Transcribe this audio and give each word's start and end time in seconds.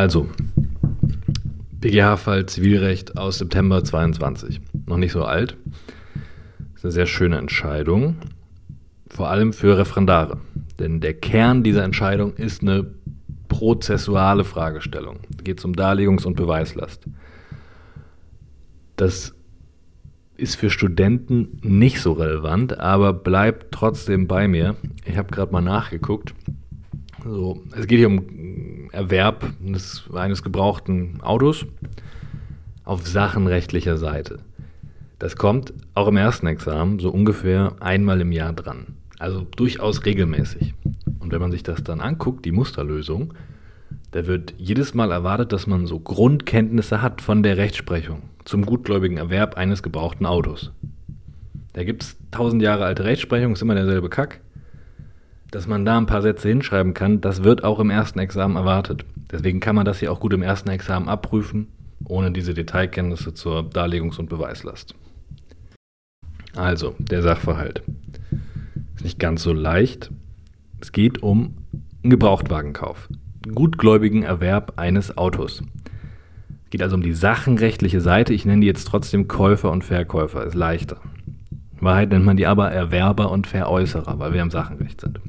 Also, 0.00 0.26
BGH-Fall 1.72 2.46
Zivilrecht 2.46 3.18
aus 3.18 3.36
September 3.36 3.84
22. 3.84 4.58
Noch 4.86 4.96
nicht 4.96 5.12
so 5.12 5.26
alt. 5.26 5.58
Das 6.56 6.76
ist 6.76 6.84
eine 6.86 6.92
sehr 6.92 7.06
schöne 7.06 7.36
Entscheidung. 7.36 8.16
Vor 9.10 9.28
allem 9.28 9.52
für 9.52 9.76
Referendare. 9.76 10.38
Denn 10.78 11.00
der 11.00 11.12
Kern 11.12 11.62
dieser 11.62 11.84
Entscheidung 11.84 12.32
ist 12.32 12.62
eine 12.62 12.86
prozessuale 13.48 14.44
Fragestellung. 14.44 15.18
Da 15.36 15.42
geht 15.42 15.58
es 15.58 15.66
um 15.66 15.74
Darlegungs- 15.74 16.24
und 16.24 16.34
Beweislast. 16.34 17.04
Das 18.96 19.34
ist 20.38 20.54
für 20.54 20.70
Studenten 20.70 21.58
nicht 21.60 22.00
so 22.00 22.12
relevant, 22.12 22.80
aber 22.80 23.12
bleibt 23.12 23.70
trotzdem 23.70 24.28
bei 24.28 24.48
mir. 24.48 24.76
Ich 25.04 25.18
habe 25.18 25.30
gerade 25.30 25.52
mal 25.52 25.60
nachgeguckt. 25.60 26.32
So, 27.32 27.62
es 27.76 27.86
geht 27.86 27.98
hier 27.98 28.08
um 28.08 28.90
Erwerb 28.90 29.44
eines, 29.64 30.02
eines 30.12 30.42
gebrauchten 30.42 31.20
Autos 31.20 31.64
auf 32.82 33.06
sachenrechtlicher 33.06 33.98
Seite. 33.98 34.40
Das 35.20 35.36
kommt 35.36 35.72
auch 35.94 36.08
im 36.08 36.16
ersten 36.16 36.48
Examen 36.48 36.98
so 36.98 37.10
ungefähr 37.10 37.76
einmal 37.78 38.20
im 38.20 38.32
Jahr 38.32 38.52
dran. 38.52 38.96
Also 39.20 39.46
durchaus 39.54 40.04
regelmäßig. 40.04 40.74
Und 41.20 41.30
wenn 41.30 41.40
man 41.40 41.52
sich 41.52 41.62
das 41.62 41.84
dann 41.84 42.00
anguckt, 42.00 42.44
die 42.44 42.50
Musterlösung, 42.50 43.32
da 44.10 44.26
wird 44.26 44.54
jedes 44.58 44.94
Mal 44.94 45.12
erwartet, 45.12 45.52
dass 45.52 45.68
man 45.68 45.86
so 45.86 46.00
Grundkenntnisse 46.00 47.00
hat 47.00 47.22
von 47.22 47.44
der 47.44 47.58
Rechtsprechung 47.58 48.22
zum 48.44 48.66
gutgläubigen 48.66 49.18
Erwerb 49.18 49.56
eines 49.56 49.84
gebrauchten 49.84 50.26
Autos. 50.26 50.72
Da 51.74 51.84
gibt 51.84 52.02
es 52.02 52.16
tausend 52.32 52.60
Jahre 52.60 52.86
alte 52.86 53.04
Rechtsprechung, 53.04 53.52
ist 53.52 53.62
immer 53.62 53.76
derselbe 53.76 54.08
Kack. 54.08 54.40
Dass 55.50 55.66
man 55.66 55.84
da 55.84 55.98
ein 55.98 56.06
paar 56.06 56.22
Sätze 56.22 56.48
hinschreiben 56.48 56.94
kann, 56.94 57.20
das 57.20 57.42
wird 57.42 57.64
auch 57.64 57.80
im 57.80 57.90
ersten 57.90 58.20
Examen 58.20 58.56
erwartet. 58.56 59.04
Deswegen 59.32 59.60
kann 59.60 59.74
man 59.74 59.84
das 59.84 59.98
hier 59.98 60.12
auch 60.12 60.20
gut 60.20 60.32
im 60.32 60.42
ersten 60.42 60.70
Examen 60.70 61.08
abprüfen, 61.08 61.68
ohne 62.04 62.30
diese 62.30 62.54
Detailkenntnisse 62.54 63.34
zur 63.34 63.62
Darlegungs- 63.62 64.18
und 64.18 64.28
Beweislast. 64.28 64.94
Also, 66.54 66.94
der 66.98 67.22
Sachverhalt. 67.22 67.82
Ist 68.94 69.04
nicht 69.04 69.18
ganz 69.18 69.42
so 69.42 69.52
leicht. 69.52 70.10
Es 70.80 70.92
geht 70.92 71.22
um 71.22 71.56
einen 72.02 72.10
Gebrauchtwagenkauf. 72.10 73.08
Gutgläubigen 73.52 74.22
Erwerb 74.22 74.74
eines 74.76 75.16
Autos. 75.16 75.62
Es 76.64 76.70
geht 76.70 76.82
also 76.82 76.94
um 76.94 77.02
die 77.02 77.12
sachenrechtliche 77.12 78.00
Seite. 78.00 78.32
Ich 78.34 78.44
nenne 78.44 78.60
die 78.60 78.66
jetzt 78.66 78.86
trotzdem 78.86 79.26
Käufer 79.26 79.70
und 79.70 79.84
Verkäufer. 79.84 80.44
Ist 80.44 80.54
leichter. 80.54 80.98
In 81.72 81.82
Wahrheit 81.82 82.10
nennt 82.10 82.24
man 82.24 82.36
die 82.36 82.46
aber 82.46 82.70
Erwerber 82.70 83.30
und 83.30 83.46
Veräußerer, 83.46 84.18
weil 84.18 84.32
wir 84.32 84.42
im 84.42 84.50
Sachenrecht 84.50 85.00
sind. 85.00 85.20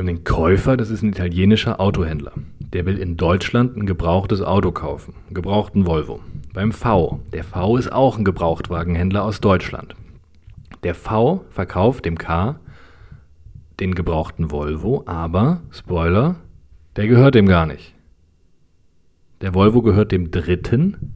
Wir 0.00 0.06
haben 0.06 0.16
den 0.16 0.24
Käufer, 0.24 0.78
das 0.78 0.88
ist 0.88 1.02
ein 1.02 1.10
italienischer 1.10 1.78
Autohändler. 1.78 2.32
Der 2.72 2.86
will 2.86 2.96
in 2.96 3.18
Deutschland 3.18 3.76
ein 3.76 3.84
gebrauchtes 3.84 4.40
Auto 4.40 4.72
kaufen, 4.72 5.12
einen 5.26 5.34
gebrauchten 5.34 5.84
Volvo. 5.84 6.20
Beim 6.54 6.72
V, 6.72 7.20
der 7.34 7.44
V 7.44 7.76
ist 7.76 7.92
auch 7.92 8.16
ein 8.16 8.24
Gebrauchtwagenhändler 8.24 9.22
aus 9.22 9.42
Deutschland. 9.42 9.94
Der 10.84 10.94
V 10.94 11.44
verkauft 11.50 12.06
dem 12.06 12.16
K 12.16 12.58
den 13.78 13.94
gebrauchten 13.94 14.50
Volvo, 14.50 15.02
aber, 15.04 15.60
Spoiler, 15.70 16.36
der 16.96 17.06
gehört 17.06 17.34
dem 17.34 17.44
gar 17.44 17.66
nicht. 17.66 17.94
Der 19.42 19.52
Volvo 19.52 19.82
gehört 19.82 20.12
dem 20.12 20.30
Dritten 20.30 21.14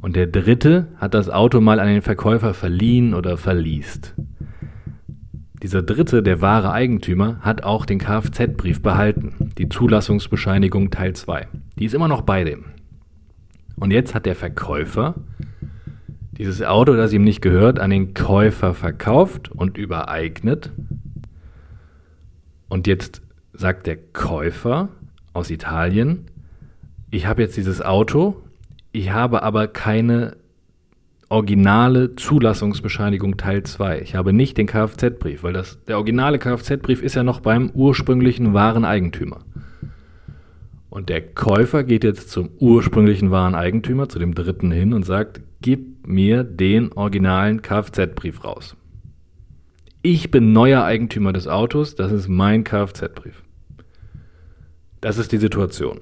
und 0.00 0.16
der 0.16 0.26
Dritte 0.26 0.88
hat 0.96 1.12
das 1.12 1.28
Auto 1.28 1.60
mal 1.60 1.80
an 1.80 1.88
den 1.88 2.00
Verkäufer 2.00 2.54
verliehen 2.54 3.12
oder 3.12 3.36
verliest. 3.36 4.14
Dieser 5.64 5.82
Dritte, 5.82 6.22
der 6.22 6.42
wahre 6.42 6.72
Eigentümer, 6.72 7.38
hat 7.40 7.64
auch 7.64 7.86
den 7.86 7.98
Kfz-Brief 7.98 8.82
behalten, 8.82 9.50
die 9.56 9.70
Zulassungsbescheinigung 9.70 10.90
Teil 10.90 11.14
2. 11.14 11.48
Die 11.78 11.86
ist 11.86 11.94
immer 11.94 12.06
noch 12.06 12.20
bei 12.20 12.44
dem. 12.44 12.66
Und 13.76 13.90
jetzt 13.90 14.14
hat 14.14 14.26
der 14.26 14.36
Verkäufer 14.36 15.14
dieses 16.32 16.60
Auto, 16.60 16.94
das 16.96 17.14
ihm 17.14 17.24
nicht 17.24 17.40
gehört, 17.40 17.78
an 17.80 17.88
den 17.88 18.12
Käufer 18.12 18.74
verkauft 18.74 19.50
und 19.52 19.78
übereignet. 19.78 20.70
Und 22.68 22.86
jetzt 22.86 23.22
sagt 23.54 23.86
der 23.86 23.96
Käufer 23.96 24.90
aus 25.32 25.50
Italien, 25.50 26.26
ich 27.10 27.26
habe 27.26 27.40
jetzt 27.40 27.56
dieses 27.56 27.80
Auto, 27.80 28.36
ich 28.92 29.12
habe 29.12 29.42
aber 29.42 29.68
keine 29.68 30.36
originale 31.34 32.14
Zulassungsbescheinigung 32.14 33.36
Teil 33.36 33.64
2. 33.64 34.02
Ich 34.02 34.14
habe 34.14 34.32
nicht 34.32 34.56
den 34.56 34.68
Kfz-Brief, 34.68 35.42
weil 35.42 35.52
das, 35.52 35.82
der 35.86 35.96
originale 35.96 36.38
Kfz-Brief 36.38 37.02
ist 37.02 37.16
ja 37.16 37.24
noch 37.24 37.40
beim 37.40 37.70
ursprünglichen 37.70 38.54
wahren 38.54 38.84
Eigentümer. 38.84 39.40
Und 40.90 41.08
der 41.08 41.20
Käufer 41.22 41.82
geht 41.82 42.04
jetzt 42.04 42.30
zum 42.30 42.50
ursprünglichen 42.60 43.32
wahren 43.32 43.56
Eigentümer, 43.56 44.08
zu 44.08 44.20
dem 44.20 44.36
dritten 44.36 44.70
hin 44.70 44.92
und 44.92 45.04
sagt, 45.04 45.40
gib 45.60 46.06
mir 46.06 46.44
den 46.44 46.92
originalen 46.92 47.62
Kfz-Brief 47.62 48.44
raus. 48.44 48.76
Ich 50.02 50.30
bin 50.30 50.52
neuer 50.52 50.84
Eigentümer 50.84 51.32
des 51.32 51.48
Autos, 51.48 51.96
das 51.96 52.12
ist 52.12 52.28
mein 52.28 52.62
Kfz-Brief. 52.62 53.42
Das 55.00 55.18
ist 55.18 55.32
die 55.32 55.38
Situation. 55.38 55.98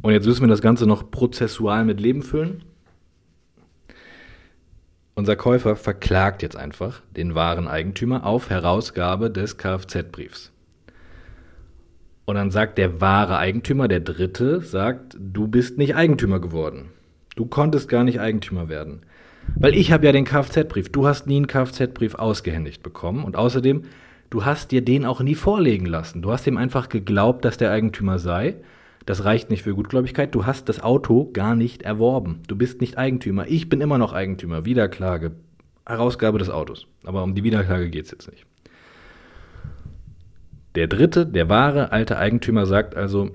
Und 0.00 0.12
jetzt 0.14 0.24
müssen 0.24 0.40
wir 0.40 0.48
das 0.48 0.62
Ganze 0.62 0.86
noch 0.86 1.10
prozessual 1.10 1.84
mit 1.84 2.00
Leben 2.00 2.22
füllen. 2.22 2.62
Unser 5.20 5.36
Käufer 5.36 5.76
verklagt 5.76 6.40
jetzt 6.40 6.56
einfach 6.56 7.02
den 7.14 7.34
wahren 7.34 7.68
Eigentümer 7.68 8.24
auf 8.24 8.48
Herausgabe 8.48 9.30
des 9.30 9.58
Kfz-Briefs. 9.58 10.50
Und 12.24 12.36
dann 12.36 12.50
sagt 12.50 12.78
der 12.78 13.02
wahre 13.02 13.36
Eigentümer, 13.36 13.86
der 13.86 14.00
Dritte, 14.00 14.62
sagt, 14.62 15.18
du 15.20 15.46
bist 15.46 15.76
nicht 15.76 15.94
Eigentümer 15.94 16.40
geworden. 16.40 16.88
Du 17.36 17.44
konntest 17.44 17.90
gar 17.90 18.02
nicht 18.02 18.18
Eigentümer 18.18 18.70
werden. 18.70 19.02
Weil 19.56 19.74
ich 19.74 19.92
habe 19.92 20.06
ja 20.06 20.12
den 20.12 20.24
Kfz-Brief. 20.24 20.90
Du 20.90 21.06
hast 21.06 21.26
nie 21.26 21.36
einen 21.36 21.48
Kfz-Brief 21.48 22.14
ausgehändigt 22.14 22.82
bekommen. 22.82 23.22
Und 23.22 23.36
außerdem, 23.36 23.82
du 24.30 24.46
hast 24.46 24.70
dir 24.70 24.80
den 24.80 25.04
auch 25.04 25.20
nie 25.20 25.34
vorlegen 25.34 25.84
lassen. 25.84 26.22
Du 26.22 26.32
hast 26.32 26.46
ihm 26.46 26.56
einfach 26.56 26.88
geglaubt, 26.88 27.44
dass 27.44 27.58
der 27.58 27.72
Eigentümer 27.72 28.18
sei. 28.18 28.54
Das 29.06 29.24
reicht 29.24 29.50
nicht 29.50 29.62
für 29.62 29.74
Gutgläubigkeit. 29.74 30.34
Du 30.34 30.46
hast 30.46 30.68
das 30.68 30.80
Auto 30.80 31.30
gar 31.32 31.54
nicht 31.56 31.82
erworben. 31.82 32.42
Du 32.46 32.56
bist 32.56 32.80
nicht 32.80 32.98
Eigentümer. 32.98 33.46
Ich 33.48 33.68
bin 33.68 33.80
immer 33.80 33.98
noch 33.98 34.12
Eigentümer. 34.12 34.64
Wiederklage. 34.64 35.32
Herausgabe 35.86 36.38
des 36.38 36.50
Autos. 36.50 36.86
Aber 37.04 37.22
um 37.22 37.34
die 37.34 37.42
Wiederklage 37.42 37.90
geht 37.90 38.04
es 38.04 38.10
jetzt 38.10 38.30
nicht. 38.30 38.46
Der 40.76 40.86
dritte, 40.86 41.26
der 41.26 41.48
wahre 41.48 41.90
alte 41.90 42.16
Eigentümer 42.18 42.66
sagt 42.66 42.94
also, 42.94 43.30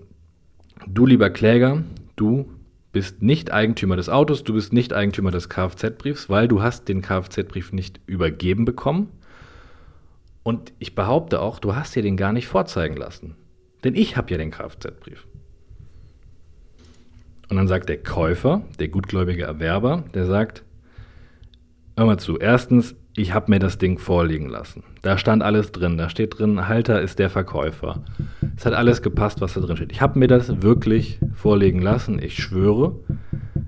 du 0.87 1.05
lieber 1.05 1.29
Kläger, 1.29 1.83
du 2.15 2.49
bist 2.93 3.21
nicht 3.21 3.51
Eigentümer 3.51 3.97
des 3.97 4.07
Autos, 4.07 4.45
du 4.45 4.53
bist 4.53 4.71
nicht 4.71 4.93
Eigentümer 4.93 5.31
des 5.31 5.49
Kfz-Briefs, 5.49 6.29
weil 6.29 6.47
du 6.47 6.61
hast 6.61 6.87
den 6.87 7.01
Kfz-Brief 7.01 7.73
nicht 7.73 7.99
übergeben 8.05 8.63
bekommen. 8.63 9.09
Und 10.43 10.71
ich 10.79 10.95
behaupte 10.95 11.41
auch, 11.41 11.59
du 11.59 11.75
hast 11.75 11.95
dir 11.95 12.03
den 12.03 12.15
gar 12.15 12.31
nicht 12.31 12.47
vorzeigen 12.47 12.95
lassen. 12.95 13.35
Denn 13.83 13.95
ich 13.95 14.15
habe 14.15 14.31
ja 14.31 14.37
den 14.37 14.51
Kfz-Brief. 14.51 15.27
Und 17.49 17.57
dann 17.57 17.67
sagt 17.67 17.89
der 17.89 18.01
Käufer, 18.01 18.63
der 18.79 18.87
gutgläubige 18.87 19.43
Erwerber, 19.43 20.03
der 20.13 20.25
sagt, 20.25 20.63
hör 21.95 22.05
mal 22.05 22.17
zu, 22.17 22.37
erstens, 22.37 22.95
ich 23.17 23.33
habe 23.33 23.49
mir 23.49 23.59
das 23.59 23.77
Ding 23.77 23.97
vorliegen 23.97 24.49
lassen. 24.49 24.83
Da 25.01 25.17
stand 25.17 25.41
alles 25.41 25.71
drin. 25.71 25.97
Da 25.97 26.09
steht 26.09 26.37
drin, 26.37 26.67
Halter 26.67 27.01
ist 27.01 27.19
der 27.19 27.29
Verkäufer. 27.29 28.03
Es 28.57 28.65
hat 28.65 28.73
alles 28.73 29.01
gepasst, 29.01 29.39
was 29.39 29.53
da 29.53 29.61
drin 29.61 29.77
steht. 29.77 29.91
Ich 29.93 30.01
habe 30.01 30.19
mir 30.19 30.27
das 30.27 30.61
wirklich 30.61 31.19
vorlegen 31.33 31.79
lassen. 31.81 32.19
Ich 32.21 32.35
schwöre. 32.35 32.99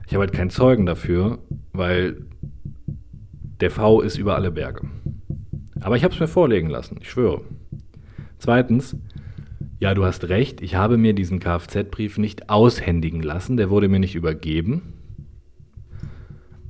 Ich 0.06 0.14
habe 0.14 0.22
halt 0.22 0.34
keinen 0.34 0.50
Zeugen 0.50 0.86
dafür, 0.86 1.40
weil 1.72 2.18
der 3.62 3.72
V 3.72 4.02
ist 4.02 4.18
über 4.18 4.36
alle 4.36 4.52
Berge. 4.52 4.82
Aber 5.80 5.96
ich 5.96 6.04
habe 6.04 6.14
es 6.14 6.20
mir 6.20 6.28
vorlegen 6.28 6.70
lassen. 6.70 6.98
Ich 7.02 7.10
schwöre. 7.10 7.42
Zweitens, 8.40 8.98
ja, 9.80 9.94
du 9.94 10.06
hast 10.06 10.30
recht. 10.30 10.62
Ich 10.62 10.76
habe 10.76 10.98
mir 10.98 11.14
diesen 11.14 11.40
Kfz-Brief 11.40 12.18
nicht 12.18 12.50
aushändigen 12.50 13.22
lassen. 13.22 13.58
Der 13.58 13.70
wurde 13.70 13.88
mir 13.88 14.00
nicht 14.00 14.16
übergeben. 14.16 14.94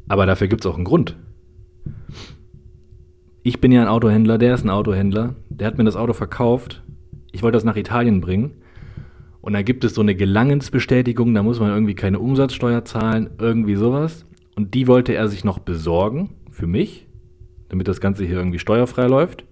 Aber 0.07 0.25
dafür 0.25 0.47
gibt 0.47 0.61
es 0.61 0.71
auch 0.71 0.75
einen 0.75 0.85
Grund. 0.85 1.15
Ich 3.43 3.61
bin 3.61 3.71
ja 3.71 3.81
ein 3.81 3.87
Autohändler, 3.87 4.37
der 4.37 4.55
ist 4.55 4.65
ein 4.65 4.69
Autohändler, 4.69 5.35
der 5.49 5.67
hat 5.67 5.77
mir 5.77 5.85
das 5.85 5.95
Auto 5.95 6.11
verkauft, 6.11 6.83
ich 7.31 7.43
wollte 7.43 7.55
das 7.55 7.63
nach 7.63 7.77
Italien 7.77 8.19
bringen. 8.19 8.51
Und 9.39 9.53
da 9.53 9.61
gibt 9.61 9.85
es 9.85 9.93
so 9.93 10.01
eine 10.01 10.15
Gelangensbestätigung, 10.15 11.33
da 11.33 11.43
muss 11.43 11.59
man 11.61 11.69
irgendwie 11.69 11.95
keine 11.95 12.19
Umsatzsteuer 12.19 12.83
zahlen, 12.83 13.29
irgendwie 13.39 13.75
sowas. 13.75 14.25
Und 14.57 14.73
die 14.73 14.87
wollte 14.87 15.13
er 15.13 15.29
sich 15.29 15.45
noch 15.45 15.59
besorgen 15.59 16.31
für 16.51 16.67
mich, 16.67 17.07
damit 17.69 17.87
das 17.87 18.01
Ganze 18.01 18.25
hier 18.25 18.35
irgendwie 18.35 18.59
steuerfrei 18.59 19.07
läuft. 19.07 19.45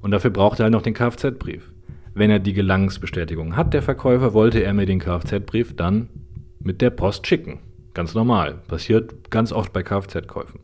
Und 0.00 0.12
dafür 0.12 0.30
braucht 0.30 0.60
er 0.60 0.64
halt 0.64 0.72
noch 0.72 0.82
den 0.82 0.94
Kfz-Brief. 0.94 1.71
Wenn 2.14 2.30
er 2.30 2.38
die 2.38 2.52
Gelangensbestätigung 2.52 3.56
hat, 3.56 3.72
der 3.72 3.82
Verkäufer, 3.82 4.34
wollte 4.34 4.62
er 4.62 4.74
mir 4.74 4.86
den 4.86 4.98
Kfz-Brief 4.98 5.74
dann 5.76 6.08
mit 6.60 6.80
der 6.80 6.90
Post 6.90 7.26
schicken. 7.26 7.60
Ganz 7.94 8.14
normal. 8.14 8.60
Passiert 8.68 9.30
ganz 9.30 9.52
oft 9.52 9.72
bei 9.72 9.82
Kfz-Käufen. 9.82 10.60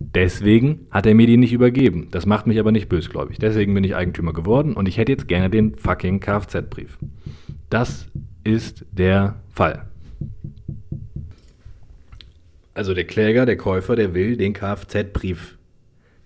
Deswegen 0.00 0.86
hat 0.90 1.06
er 1.06 1.14
mir 1.14 1.26
die 1.26 1.36
nicht 1.36 1.52
übergeben. 1.52 2.08
Das 2.10 2.24
macht 2.24 2.46
mich 2.46 2.58
aber 2.58 2.72
nicht 2.72 2.88
bösgläubig. 2.88 3.38
Deswegen 3.38 3.74
bin 3.74 3.84
ich 3.84 3.94
Eigentümer 3.94 4.32
geworden 4.32 4.74
und 4.74 4.88
ich 4.88 4.96
hätte 4.96 5.12
jetzt 5.12 5.28
gerne 5.28 5.50
den 5.50 5.74
fucking 5.74 6.20
Kfz-Brief. 6.20 6.98
Das 7.68 8.06
ist 8.44 8.86
der 8.92 9.36
Fall. 9.50 9.86
Also 12.72 12.94
der 12.94 13.04
Kläger, 13.04 13.44
der 13.44 13.56
Käufer, 13.56 13.96
der 13.96 14.14
will 14.14 14.36
den 14.36 14.54
Kfz-Brief. 14.54 15.57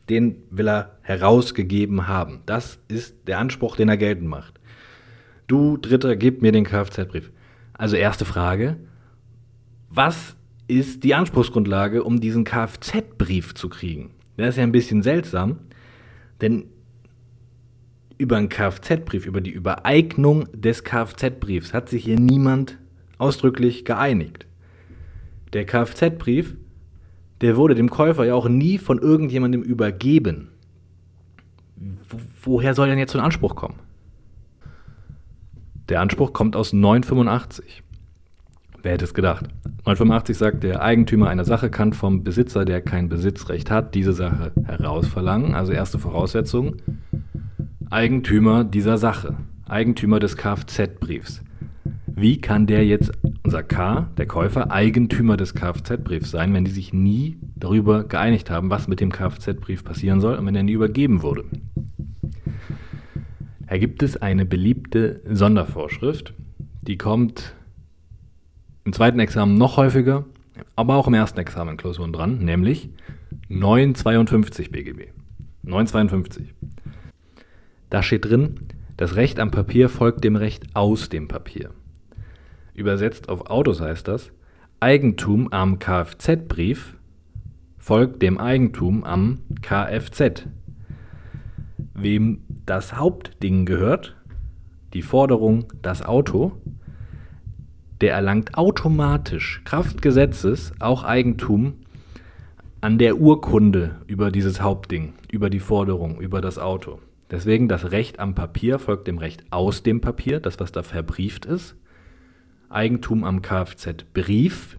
Den 0.08 0.36
will 0.50 0.68
er 0.68 0.98
herausgegeben 1.02 2.08
haben. 2.08 2.40
Das 2.46 2.78
ist 2.88 3.28
der 3.28 3.38
Anspruch, 3.38 3.76
den 3.76 3.88
er 3.88 3.96
geltend 3.96 4.28
macht. 4.28 4.60
Du 5.46 5.76
Dritter, 5.76 6.16
gib 6.16 6.42
mir 6.42 6.52
den 6.52 6.64
Kfz-Brief. 6.64 7.30
Also 7.74 7.96
erste 7.96 8.24
Frage. 8.24 8.76
Was 9.88 10.36
ist 10.68 11.04
die 11.04 11.14
Anspruchsgrundlage, 11.14 12.02
um 12.02 12.20
diesen 12.20 12.44
Kfz-Brief 12.44 13.54
zu 13.54 13.68
kriegen? 13.68 14.10
Das 14.36 14.50
ist 14.50 14.56
ja 14.56 14.62
ein 14.62 14.72
bisschen 14.72 15.02
seltsam, 15.02 15.58
denn 16.40 16.66
über 18.18 18.36
einen 18.36 18.48
Kfz-Brief, 18.48 19.26
über 19.26 19.40
die 19.40 19.50
Übereignung 19.50 20.46
des 20.52 20.84
Kfz-Briefs 20.84 21.74
hat 21.74 21.88
sich 21.88 22.04
hier 22.04 22.18
niemand 22.18 22.78
ausdrücklich 23.18 23.84
geeinigt. 23.84 24.46
Der 25.52 25.66
Kfz-Brief, 25.66 26.56
der 27.42 27.56
wurde 27.56 27.74
dem 27.74 27.90
Käufer 27.90 28.24
ja 28.24 28.34
auch 28.34 28.48
nie 28.48 28.78
von 28.78 28.98
irgendjemandem 28.98 29.62
übergeben. 29.62 30.48
Woher 32.42 32.74
soll 32.74 32.88
denn 32.88 32.98
jetzt 32.98 33.12
so 33.12 33.18
ein 33.18 33.24
Anspruch 33.24 33.56
kommen? 33.56 33.78
Der 35.88 36.00
Anspruch 36.00 36.32
kommt 36.32 36.56
aus 36.56 36.72
985. 36.72 37.82
Wer 38.82 38.92
hätte 38.92 39.04
es 39.04 39.14
gedacht? 39.14 39.46
985 39.84 40.38
sagt, 40.38 40.62
der 40.62 40.82
Eigentümer 40.82 41.28
einer 41.28 41.44
Sache 41.44 41.70
kann 41.70 41.92
vom 41.92 42.24
Besitzer, 42.24 42.64
der 42.64 42.80
kein 42.80 43.08
Besitzrecht 43.08 43.70
hat, 43.70 43.94
diese 43.94 44.12
Sache 44.12 44.52
herausverlangen. 44.64 45.54
Also 45.54 45.72
erste 45.72 45.98
Voraussetzung, 45.98 46.76
Eigentümer 47.90 48.64
dieser 48.64 48.98
Sache, 48.98 49.36
Eigentümer 49.68 50.18
des 50.18 50.36
Kfz-Briefs. 50.36 51.42
Wie 52.06 52.40
kann 52.40 52.66
der 52.66 52.84
jetzt, 52.86 53.12
unser 53.52 53.64
K, 53.64 54.08
der 54.16 54.24
Käufer, 54.24 54.70
Eigentümer 54.70 55.36
des 55.36 55.52
Kfz-Briefs 55.52 56.30
sein, 56.30 56.54
wenn 56.54 56.64
die 56.64 56.70
sich 56.70 56.94
nie 56.94 57.36
darüber 57.54 58.02
geeinigt 58.02 58.48
haben, 58.48 58.70
was 58.70 58.88
mit 58.88 58.98
dem 58.98 59.12
Kfz-Brief 59.12 59.84
passieren 59.84 60.22
soll 60.22 60.36
und 60.36 60.46
wenn 60.46 60.54
er 60.54 60.62
nie 60.62 60.72
übergeben 60.72 61.20
wurde? 61.20 61.44
Da 63.68 63.76
gibt 63.76 64.02
es 64.02 64.16
eine 64.16 64.46
beliebte 64.46 65.20
Sondervorschrift, 65.26 66.32
die 66.80 66.96
kommt 66.96 67.54
im 68.84 68.94
zweiten 68.94 69.20
Examen 69.20 69.58
noch 69.58 69.76
häufiger, 69.76 70.24
aber 70.74 70.96
auch 70.96 71.06
im 71.06 71.12
ersten 71.12 71.38
Examen 71.38 71.76
Klausuren 71.76 72.14
dran, 72.14 72.38
nämlich 72.38 72.88
952 73.50 74.70
BGB. 74.70 75.08
952. 75.62 76.54
Da 77.90 78.02
steht 78.02 78.24
drin, 78.24 78.60
das 78.96 79.16
Recht 79.16 79.38
am 79.38 79.50
Papier 79.50 79.90
folgt 79.90 80.24
dem 80.24 80.36
Recht 80.36 80.74
aus 80.74 81.10
dem 81.10 81.28
Papier. 81.28 81.72
Übersetzt 82.74 83.28
auf 83.28 83.50
Autos 83.50 83.80
heißt 83.80 84.08
das, 84.08 84.32
Eigentum 84.80 85.52
am 85.52 85.78
Kfz-Brief 85.78 86.96
folgt 87.78 88.22
dem 88.22 88.38
Eigentum 88.38 89.04
am 89.04 89.40
Kfz. 89.60 90.46
Wem 91.94 92.42
das 92.66 92.96
Hauptding 92.96 93.66
gehört, 93.66 94.16
die 94.94 95.02
Forderung, 95.02 95.66
das 95.82 96.02
Auto, 96.02 96.52
der 98.00 98.14
erlangt 98.14 98.56
automatisch 98.56 99.62
Kraft 99.64 100.02
Gesetzes 100.02 100.72
auch 100.80 101.04
Eigentum 101.04 101.74
an 102.80 102.98
der 102.98 103.20
Urkunde 103.20 104.00
über 104.08 104.32
dieses 104.32 104.60
Hauptding, 104.60 105.12
über 105.30 105.50
die 105.50 105.60
Forderung, 105.60 106.20
über 106.20 106.40
das 106.40 106.58
Auto. 106.58 106.98
Deswegen 107.30 107.68
das 107.68 107.92
Recht 107.92 108.18
am 108.18 108.34
Papier 108.34 108.78
folgt 108.78 109.06
dem 109.06 109.18
Recht 109.18 109.44
aus 109.50 109.82
dem 109.82 110.00
Papier, 110.00 110.40
das 110.40 110.58
was 110.58 110.72
da 110.72 110.82
verbrieft 110.82 111.46
ist. 111.46 111.76
Eigentum 112.72 113.24
am 113.24 113.42
Kfz-Brief 113.42 114.78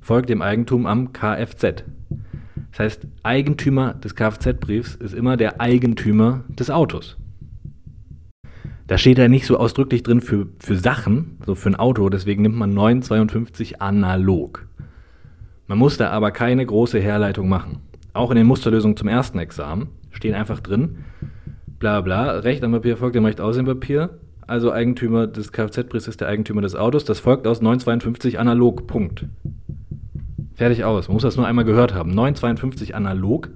folgt 0.00 0.30
dem 0.30 0.42
Eigentum 0.42 0.86
am 0.86 1.12
Kfz. 1.12 1.84
Das 2.70 2.78
heißt, 2.78 3.06
Eigentümer 3.22 3.94
des 3.94 4.14
Kfz-Briefs 4.14 4.94
ist 4.94 5.14
immer 5.14 5.36
der 5.36 5.60
Eigentümer 5.60 6.44
des 6.48 6.70
Autos. 6.70 7.16
Da 8.86 8.96
steht 8.96 9.18
ja 9.18 9.28
nicht 9.28 9.44
so 9.44 9.58
ausdrücklich 9.58 10.02
drin 10.02 10.22
für, 10.22 10.46
für 10.60 10.76
Sachen, 10.76 11.38
so 11.44 11.54
für 11.54 11.68
ein 11.68 11.76
Auto, 11.76 12.08
deswegen 12.08 12.42
nimmt 12.42 12.56
man 12.56 12.72
952 12.72 13.82
analog. 13.82 14.66
Man 15.66 15.76
muss 15.76 15.98
da 15.98 16.10
aber 16.10 16.30
keine 16.30 16.64
große 16.64 16.98
Herleitung 16.98 17.50
machen. 17.50 17.80
Auch 18.14 18.30
in 18.30 18.36
den 18.38 18.46
Musterlösungen 18.46 18.96
zum 18.96 19.08
ersten 19.08 19.38
Examen 19.38 19.88
stehen 20.10 20.34
einfach 20.34 20.60
drin, 20.60 21.04
bla 21.78 22.00
bla, 22.00 22.38
Recht 22.38 22.64
am 22.64 22.72
Papier 22.72 22.96
folgt 22.96 23.14
dem 23.14 23.26
Recht 23.26 23.42
aus 23.42 23.56
dem 23.56 23.66
Papier, 23.66 24.18
also 24.48 24.72
Eigentümer 24.72 25.26
des 25.26 25.52
Kfz-Briefs 25.52 26.08
ist 26.08 26.20
der 26.20 26.28
Eigentümer 26.28 26.62
des 26.62 26.74
Autos, 26.74 27.04
das 27.04 27.20
folgt 27.20 27.46
aus 27.46 27.60
952 27.60 28.38
analog, 28.38 28.86
Punkt. 28.86 29.26
Fertig 30.54 30.84
aus, 30.84 31.06
man 31.06 31.14
muss 31.14 31.22
das 31.22 31.36
nur 31.36 31.46
einmal 31.46 31.64
gehört 31.64 31.94
haben. 31.94 32.10
952 32.10 32.94
analog, 32.94 33.50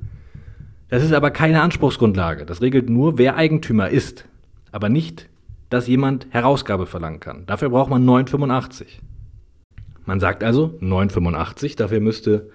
das 0.88 1.02
ist 1.02 1.12
aber 1.12 1.30
keine 1.30 1.62
Anspruchsgrundlage, 1.62 2.46
das 2.46 2.60
regelt 2.60 2.90
nur, 2.90 3.18
wer 3.18 3.36
Eigentümer 3.36 3.88
ist 3.88 4.28
aber 4.70 4.88
nicht, 4.88 5.28
dass 5.70 5.86
jemand 5.86 6.26
Herausgabe 6.30 6.86
verlangen 6.86 7.20
kann. 7.20 7.46
Dafür 7.46 7.70
braucht 7.70 7.90
man 7.90 8.04
985. 8.04 9.00
Man 10.04 10.20
sagt 10.20 10.44
also 10.44 10.76
985, 10.80 11.76
dafür 11.76 12.00
müsste 12.00 12.50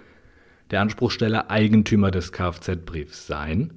der 0.70 0.82
Anspruchsteller 0.82 1.50
Eigentümer 1.50 2.12
des 2.12 2.32
Kfz-Briefs 2.32 3.26
sein. 3.26 3.74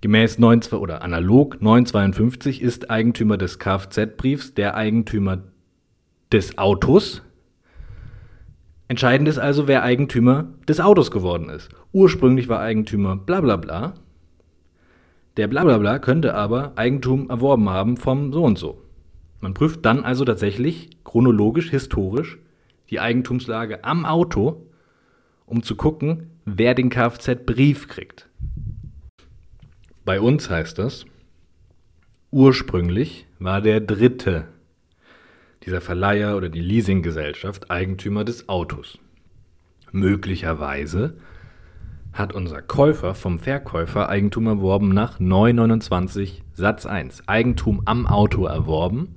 Gemäß 0.00 0.38
9, 0.38 0.72
oder 0.72 1.02
analog 1.02 1.60
952 1.60 2.62
ist 2.62 2.90
Eigentümer 2.90 3.36
des 3.36 3.58
Kfz-Briefs 3.58 4.54
der 4.54 4.74
Eigentümer 4.76 5.42
des 6.32 6.56
Autos. 6.58 7.22
Entscheidend 8.86 9.28
ist 9.28 9.38
also, 9.38 9.66
wer 9.66 9.82
Eigentümer 9.82 10.48
des 10.68 10.80
Autos 10.80 11.10
geworden 11.10 11.48
ist. 11.48 11.68
Ursprünglich 11.92 12.48
war 12.48 12.60
Eigentümer 12.60 13.16
bla 13.16 13.40
bla 13.40 13.56
bla 13.56 13.94
der 15.38 15.46
Blablabla 15.46 16.00
könnte 16.00 16.34
aber 16.34 16.72
Eigentum 16.74 17.30
erworben 17.30 17.70
haben 17.70 17.96
vom 17.96 18.32
so 18.32 18.42
und 18.42 18.58
so. 18.58 18.82
Man 19.40 19.54
prüft 19.54 19.84
dann 19.86 20.02
also 20.02 20.24
tatsächlich 20.24 20.90
chronologisch, 21.04 21.70
historisch 21.70 22.38
die 22.90 22.98
Eigentumslage 22.98 23.84
am 23.84 24.04
Auto, 24.04 24.66
um 25.46 25.62
zu 25.62 25.76
gucken, 25.76 26.30
wer 26.44 26.74
den 26.74 26.90
Kfz-Brief 26.90 27.86
kriegt. 27.86 28.27
Bei 30.08 30.22
uns 30.22 30.48
heißt 30.48 30.78
das, 30.78 31.04
ursprünglich 32.30 33.26
war 33.38 33.60
der 33.60 33.82
Dritte 33.82 34.48
dieser 35.66 35.82
Verleiher 35.82 36.34
oder 36.38 36.48
die 36.48 36.62
Leasinggesellschaft 36.62 37.70
Eigentümer 37.70 38.24
des 38.24 38.48
Autos. 38.48 38.98
Möglicherweise 39.92 41.18
hat 42.14 42.32
unser 42.32 42.62
Käufer 42.62 43.14
vom 43.14 43.38
Verkäufer 43.38 44.08
Eigentum 44.08 44.46
erworben 44.46 44.94
nach 44.94 45.20
929 45.20 46.42
Satz 46.54 46.86
1. 46.86 47.28
Eigentum 47.28 47.82
am 47.84 48.06
Auto 48.06 48.46
erworben. 48.46 49.16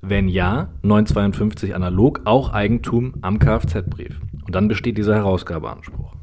Wenn 0.00 0.28
ja, 0.28 0.70
952 0.82 1.76
analog 1.76 2.22
auch 2.24 2.52
Eigentum 2.52 3.14
am 3.20 3.38
Kfz-Brief. 3.38 4.20
Und 4.44 4.56
dann 4.56 4.66
besteht 4.66 4.98
dieser 4.98 5.14
Herausgabeanspruch. 5.14 6.16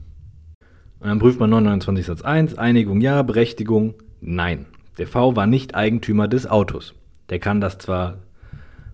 Und 1.06 1.10
dann 1.10 1.20
prüft 1.20 1.40
man 1.40 1.52
929 1.52 2.04
Satz 2.04 2.22
1, 2.24 2.58
Einigung 2.58 3.00
ja, 3.00 3.22
Berechtigung 3.22 3.94
nein. 4.22 4.66
Der 4.98 5.06
V 5.06 5.36
war 5.36 5.46
nicht 5.46 5.76
Eigentümer 5.76 6.28
des 6.28 6.48
Autos. 6.48 6.96
Der 7.30 7.38
kann 7.38 7.62
das 7.62 7.78
zwar 7.78 8.18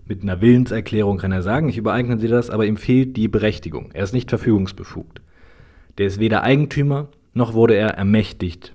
mit 0.04 0.22
einer 0.22 0.42
Willenserklärung 0.42 1.16
kann 1.16 1.32
er 1.32 1.40
sagen, 1.40 1.70
ich 1.70 1.78
übereigne 1.78 2.18
Sie 2.18 2.28
das, 2.28 2.50
aber 2.50 2.66
ihm 2.66 2.76
fehlt 2.76 3.16
die 3.16 3.28
Berechtigung. 3.28 3.92
Er 3.94 4.04
ist 4.04 4.12
nicht 4.12 4.28
verfügungsbefugt. 4.28 5.22
Der 5.96 6.06
ist 6.06 6.20
weder 6.20 6.42
Eigentümer, 6.42 7.08
noch 7.32 7.54
wurde 7.54 7.76
er 7.76 7.94
ermächtigt, 7.94 8.74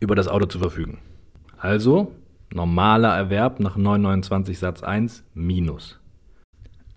über 0.00 0.14
das 0.14 0.28
Auto 0.28 0.44
zu 0.44 0.58
verfügen. 0.58 0.98
Also 1.56 2.12
normaler 2.52 3.16
Erwerb 3.16 3.60
nach 3.60 3.78
929 3.78 4.58
Satz 4.58 4.82
1 4.82 5.24
minus. 5.32 5.98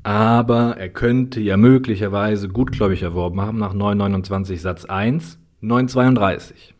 Aber 0.03 0.77
er 0.77 0.89
könnte 0.89 1.41
ja 1.41 1.57
möglicherweise 1.57 2.47
gutgläubig 2.47 3.03
erworben 3.03 3.41
haben 3.41 3.57
nach 3.57 3.73
929 3.73 4.61
Satz 4.61 4.85
1 4.85 5.39
932. 5.61 6.73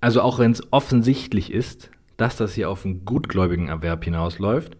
Also 0.00 0.22
auch 0.22 0.38
wenn 0.38 0.52
es 0.52 0.72
offensichtlich 0.72 1.52
ist, 1.52 1.90
dass 2.16 2.36
das 2.36 2.54
hier 2.54 2.70
auf 2.70 2.84
einen 2.84 3.04
gutgläubigen 3.04 3.68
Erwerb 3.68 4.04
hinausläuft, 4.04 4.76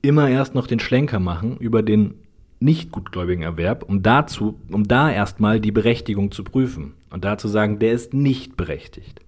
immer 0.00 0.28
erst 0.28 0.54
noch 0.54 0.66
den 0.66 0.80
Schlenker 0.80 1.20
machen 1.20 1.56
über 1.58 1.82
den 1.82 2.14
nicht 2.58 2.92
gutgläubigen 2.92 3.42
Erwerb, 3.42 3.82
um 3.82 4.02
dazu, 4.02 4.60
um 4.70 4.84
da 4.84 5.10
erstmal 5.10 5.60
die 5.60 5.72
Berechtigung 5.72 6.30
zu 6.30 6.44
prüfen 6.44 6.94
und 7.10 7.24
da 7.24 7.36
zu 7.36 7.48
sagen, 7.48 7.78
der 7.78 7.92
ist 7.92 8.14
nicht 8.14 8.56
berechtigt. 8.56 9.20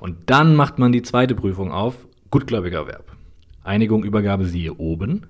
Und 0.00 0.16
dann 0.26 0.56
macht 0.56 0.78
man 0.78 0.92
die 0.92 1.02
zweite 1.02 1.34
Prüfung 1.34 1.70
auf, 1.70 2.06
gutgläubiger 2.30 2.78
Erwerb. 2.80 3.16
Einigung, 3.62 4.04
Übergabe 4.04 4.46
siehe 4.46 4.74
oben. 4.74 5.26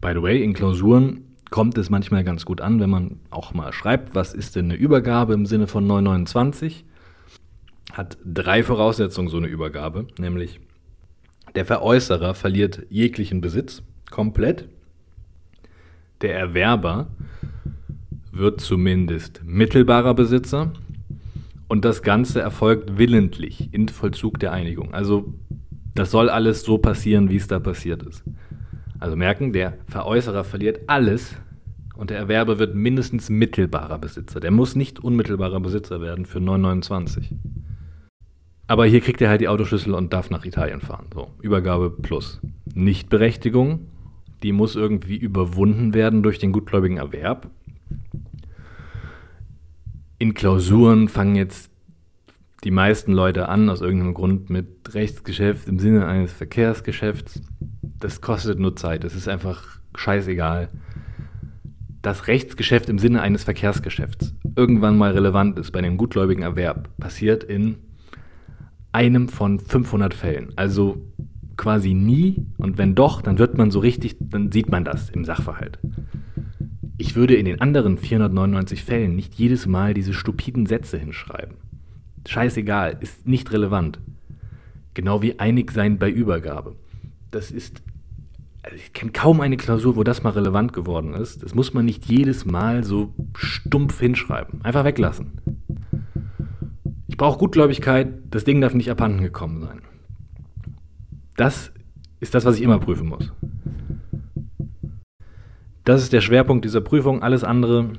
By 0.00 0.12
the 0.14 0.22
way, 0.22 0.42
in 0.42 0.52
Klausuren 0.52 1.24
kommt 1.50 1.78
es 1.78 1.90
manchmal 1.90 2.24
ganz 2.24 2.44
gut 2.44 2.60
an, 2.60 2.80
wenn 2.80 2.90
man 2.90 3.20
auch 3.30 3.54
mal 3.54 3.72
schreibt, 3.72 4.14
was 4.14 4.34
ist 4.34 4.56
denn 4.56 4.66
eine 4.66 4.74
Übergabe 4.74 5.34
im 5.34 5.46
Sinne 5.46 5.66
von 5.66 5.86
929. 5.86 6.84
Hat 7.92 8.18
drei 8.24 8.62
Voraussetzungen 8.62 9.28
so 9.28 9.38
eine 9.38 9.46
Übergabe, 9.46 10.06
nämlich 10.18 10.60
der 11.54 11.64
Veräußerer 11.64 12.34
verliert 12.34 12.86
jeglichen 12.90 13.40
Besitz 13.40 13.82
komplett. 14.10 14.68
Der 16.20 16.38
Erwerber 16.38 17.08
wird 18.30 18.60
zumindest 18.60 19.42
mittelbarer 19.44 20.14
Besitzer 20.14 20.72
und 21.66 21.84
das 21.84 22.02
Ganze 22.02 22.40
erfolgt 22.40 22.98
willentlich 22.98 23.72
in 23.72 23.88
Vollzug 23.88 24.38
der 24.38 24.52
Einigung. 24.52 24.94
Also 24.94 25.34
das 25.94 26.10
soll 26.10 26.28
alles 26.28 26.62
so 26.62 26.78
passieren, 26.78 27.30
wie 27.30 27.36
es 27.36 27.48
da 27.48 27.58
passiert 27.58 28.02
ist. 28.02 28.22
Also 28.98 29.16
merken, 29.16 29.52
der 29.52 29.78
Veräußerer 29.86 30.44
verliert 30.44 30.80
alles 30.88 31.36
und 31.96 32.10
der 32.10 32.18
Erwerber 32.18 32.58
wird 32.58 32.74
mindestens 32.74 33.30
mittelbarer 33.30 33.98
Besitzer. 33.98 34.40
Der 34.40 34.50
muss 34.50 34.76
nicht 34.76 35.00
unmittelbarer 35.00 35.60
Besitzer 35.60 36.00
werden 36.00 36.26
für 36.26 36.40
929. 36.40 37.34
Aber 38.66 38.84
hier 38.86 39.00
kriegt 39.00 39.20
er 39.20 39.30
halt 39.30 39.40
die 39.40 39.48
Autoschlüssel 39.48 39.94
und 39.94 40.12
darf 40.12 40.30
nach 40.30 40.44
Italien 40.44 40.80
fahren. 40.80 41.06
So, 41.14 41.30
Übergabe 41.40 41.90
plus. 41.90 42.40
Nichtberechtigung, 42.74 43.86
die 44.42 44.52
muss 44.52 44.76
irgendwie 44.76 45.16
überwunden 45.16 45.94
werden 45.94 46.22
durch 46.22 46.38
den 46.38 46.52
gutgläubigen 46.52 46.98
Erwerb. 46.98 47.50
In 50.18 50.34
Klausuren 50.34 51.08
fangen 51.08 51.36
jetzt 51.36 51.70
die 52.64 52.70
meisten 52.70 53.12
Leute 53.12 53.48
an, 53.48 53.70
aus 53.70 53.80
irgendeinem 53.80 54.14
Grund, 54.14 54.50
mit 54.50 54.92
Rechtsgeschäft 54.92 55.68
im 55.68 55.78
Sinne 55.78 56.06
eines 56.06 56.32
Verkehrsgeschäfts. 56.32 57.40
Das 58.00 58.20
kostet 58.20 58.58
nur 58.58 58.76
Zeit. 58.76 59.04
Das 59.04 59.14
ist 59.14 59.28
einfach 59.28 59.80
scheißegal. 59.94 60.68
Das 62.02 62.28
Rechtsgeschäft 62.28 62.88
im 62.88 62.98
Sinne 62.98 63.22
eines 63.22 63.44
Verkehrsgeschäfts 63.44 64.34
irgendwann 64.58 64.98
mal 64.98 65.12
relevant 65.12 65.58
ist 65.58 65.70
bei 65.70 65.78
einem 65.78 65.96
gutgläubigen 65.96 66.42
Erwerb, 66.42 66.88
passiert 66.98 67.44
in 67.44 67.76
einem 68.92 69.28
von 69.28 69.60
500 69.60 70.14
Fällen. 70.14 70.52
Also 70.56 71.00
quasi 71.56 71.94
nie. 71.94 72.46
Und 72.56 72.78
wenn 72.78 72.94
doch, 72.94 73.22
dann 73.22 73.38
wird 73.38 73.56
man 73.56 73.70
so 73.70 73.78
richtig, 73.78 74.16
dann 74.20 74.50
sieht 74.50 74.70
man 74.70 74.84
das 74.84 75.10
im 75.10 75.24
Sachverhalt. 75.24 75.78
Ich 76.96 77.14
würde 77.14 77.36
in 77.36 77.44
den 77.44 77.60
anderen 77.60 77.98
499 77.98 78.82
Fällen 78.82 79.14
nicht 79.14 79.34
jedes 79.34 79.66
Mal 79.66 79.94
diese 79.94 80.12
stupiden 80.12 80.66
Sätze 80.66 80.98
hinschreiben. 80.98 81.56
Scheißegal, 82.26 82.96
ist 83.00 83.28
nicht 83.28 83.52
relevant. 83.52 84.00
Genau 84.94 85.22
wie 85.22 85.38
einig 85.38 85.70
sein 85.70 85.98
bei 85.98 86.10
Übergabe. 86.10 86.74
Das 87.30 87.50
ist, 87.50 87.82
also 88.62 88.76
ich 88.76 88.92
kenne 88.92 89.12
kaum 89.12 89.40
eine 89.40 89.56
Klausur, 89.56 89.96
wo 89.96 90.04
das 90.04 90.22
mal 90.22 90.30
relevant 90.30 90.72
geworden 90.72 91.14
ist. 91.14 91.42
Das 91.42 91.54
muss 91.54 91.74
man 91.74 91.84
nicht 91.84 92.06
jedes 92.06 92.44
Mal 92.44 92.84
so 92.84 93.14
stumpf 93.34 94.00
hinschreiben. 94.00 94.62
Einfach 94.62 94.84
weglassen. 94.84 95.40
Ich 97.06 97.16
brauche 97.16 97.38
Gutgläubigkeit, 97.38 98.08
das 98.30 98.44
Ding 98.44 98.60
darf 98.60 98.74
nicht 98.74 98.90
abhanden 98.90 99.22
gekommen 99.22 99.60
sein. 99.60 99.82
Das 101.36 101.72
ist 102.20 102.34
das, 102.34 102.44
was 102.44 102.56
ich 102.56 102.62
immer 102.62 102.78
prüfen 102.78 103.08
muss. 103.08 103.32
Das 105.84 106.02
ist 106.02 106.12
der 106.12 106.20
Schwerpunkt 106.20 106.64
dieser 106.64 106.80
Prüfung. 106.80 107.22
Alles 107.22 107.44
andere 107.44 107.92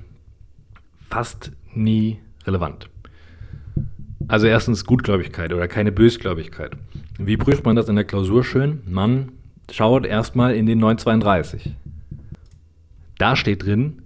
fast 1.07 1.51
nie 1.73 2.19
relevant. 2.45 2.89
Also 4.27 4.45
erstens 4.45 4.85
Gutgläubigkeit 4.85 5.53
oder 5.53 5.67
keine 5.67 5.91
Bösgläubigkeit. 5.91 6.75
Wie 7.21 7.35
prüft 7.35 7.65
man 7.65 7.75
das 7.75 7.89
in 7.89 7.95
der 7.95 8.05
Klausur 8.05 8.45
schön? 8.45 8.79
Man 8.87 9.33
schaut 9.69 10.05
erstmal 10.05 10.55
in 10.55 10.65
den 10.65 10.79
932. 10.79 11.75
Da 13.17 13.35
steht 13.35 13.65
drin, 13.65 14.01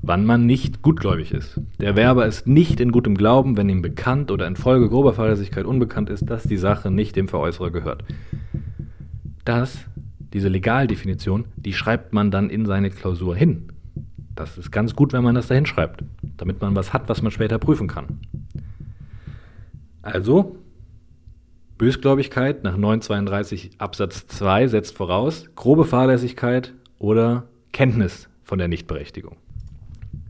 wann 0.00 0.24
man 0.24 0.46
nicht 0.46 0.80
gutgläubig 0.80 1.32
ist. 1.32 1.60
Der 1.80 1.96
Werber 1.96 2.24
ist 2.24 2.46
nicht 2.46 2.78
in 2.78 2.92
gutem 2.92 3.16
Glauben, 3.16 3.56
wenn 3.56 3.68
ihm 3.68 3.82
bekannt 3.82 4.30
oder 4.30 4.46
infolge 4.46 4.88
grober 4.88 5.12
Fahrlässigkeit 5.12 5.64
unbekannt 5.64 6.08
ist, 6.08 6.30
dass 6.30 6.44
die 6.44 6.56
Sache 6.56 6.92
nicht 6.92 7.16
dem 7.16 7.26
Veräußerer 7.26 7.72
gehört. 7.72 8.04
Das, 9.44 9.78
diese 10.32 10.48
Legaldefinition, 10.48 11.46
die 11.56 11.72
schreibt 11.72 12.12
man 12.12 12.30
dann 12.30 12.48
in 12.48 12.64
seine 12.64 12.90
Klausur 12.90 13.34
hin. 13.34 13.72
Das 14.36 14.56
ist 14.56 14.70
ganz 14.70 14.94
gut, 14.94 15.12
wenn 15.12 15.24
man 15.24 15.34
das 15.34 15.48
da 15.48 15.56
hinschreibt, 15.56 16.04
damit 16.36 16.60
man 16.60 16.76
was 16.76 16.92
hat, 16.92 17.08
was 17.08 17.22
man 17.22 17.32
später 17.32 17.58
prüfen 17.58 17.88
kann. 17.88 18.20
Also, 20.00 20.61
Bösgläubigkeit 21.82 22.62
nach 22.62 22.76
932 22.76 23.72
Absatz 23.78 24.28
2 24.28 24.68
setzt 24.68 24.96
voraus 24.96 25.46
grobe 25.56 25.84
Fahrlässigkeit 25.84 26.74
oder 27.00 27.48
Kenntnis 27.72 28.28
von 28.44 28.60
der 28.60 28.68
Nichtberechtigung. 28.68 29.34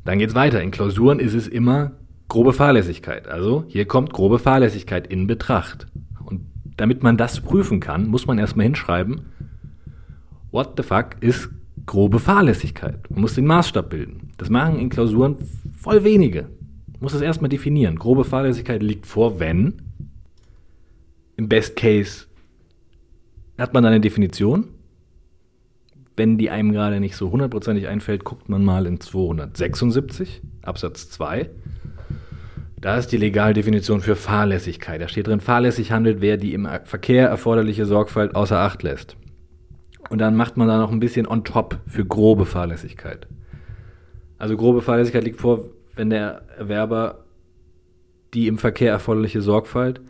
Dann 0.07 0.19
geht 0.19 0.31
es 0.31 0.35
weiter. 0.35 0.63
In 0.63 0.71
Klausuren 0.71 1.19
ist 1.19 1.35
es 1.35 1.49
immer 1.49 1.91
grobe 2.29 2.55
Fahrlässigkeit. 2.55 3.29
Also 3.29 3.65
hier 3.69 3.85
kommt 3.85 4.15
grobe 4.15 4.39
Fahrlässigkeit 4.39 5.07
in 5.07 5.27
Betracht. 5.27 5.89
Und 6.25 6.41
damit 6.79 7.03
man 7.03 7.19
das 7.19 7.43
prüfen 7.43 7.81
kann, 7.81 8.07
muss 8.07 8.27
man 8.27 8.39
erstmal 8.39 8.65
hinschreiben, 8.65 9.21
what 10.53 10.73
the 10.79 10.83
fuck 10.83 11.17
ist 11.21 11.51
grobe 11.85 12.19
Fahrlässigkeit? 12.19 13.11
Man 13.11 13.21
muss 13.21 13.35
den 13.35 13.45
Maßstab 13.45 13.91
bilden. 13.91 14.31
Das 14.39 14.49
machen 14.49 14.79
in 14.79 14.89
Klausuren 14.89 15.37
voll 15.75 16.03
wenige 16.03 16.49
muss 17.03 17.15
es 17.15 17.21
erstmal 17.21 17.49
definieren. 17.49 17.97
Grobe 17.97 18.25
Fahrlässigkeit 18.25 18.83
liegt 18.83 19.07
vor, 19.07 19.41
wenn. 19.41 19.75
Im 21.43 21.49
Best 21.49 21.75
Case 21.75 22.27
hat 23.59 23.75
man 23.75 23.83
da 23.83 23.89
eine 23.89 24.01
Definition. 24.01 24.69
Wenn 26.15 26.39
die 26.39 26.51
einem 26.51 26.71
gerade 26.71 27.01
nicht 27.01 27.17
so 27.17 27.33
hundertprozentig 27.33 27.89
einfällt, 27.89 28.23
guckt 28.23 28.49
man 28.49 28.65
mal 28.65 28.87
in 28.87 29.01
276 29.01 30.41
Absatz 30.63 31.11
2. 31.11 31.51
Da 32.81 32.97
ist 32.97 33.09
die 33.09 33.17
Legaldefinition 33.17 34.03
für 34.03 34.15
Fahrlässigkeit. 34.15 35.01
Da 35.01 35.09
steht 35.09 35.27
drin, 35.27 35.41
fahrlässig 35.41 35.91
handelt, 35.91 36.21
wer 36.21 36.37
die 36.37 36.55
im 36.55 36.69
Verkehr 36.85 37.29
erforderliche 37.29 37.87
Sorgfalt 37.87 38.37
außer 38.37 38.61
Acht 38.61 38.85
lässt. 38.85 39.17
Und 40.11 40.21
dann 40.21 40.37
macht 40.37 40.57
man 40.57 40.69
da 40.69 40.79
noch 40.79 40.93
ein 40.93 41.01
bisschen 41.01 41.27
on 41.27 41.43
top 41.43 41.81
für 41.89 42.05
grobe 42.05 42.47
Fahrlässigkeit. 42.47 43.27
Also 44.39 44.57
grobe 44.57 44.81
Fahrlässigkeit 44.81 45.25
liegt 45.25 45.41
vor, 45.41 45.65
wenn 45.97 46.11
der 46.11 46.43
Erwerber 46.57 47.25
die 48.33 48.47
im 48.47 48.59
Verkehr 48.59 48.93
erforderliche 48.93 49.43
Sorgfalt 49.43 50.01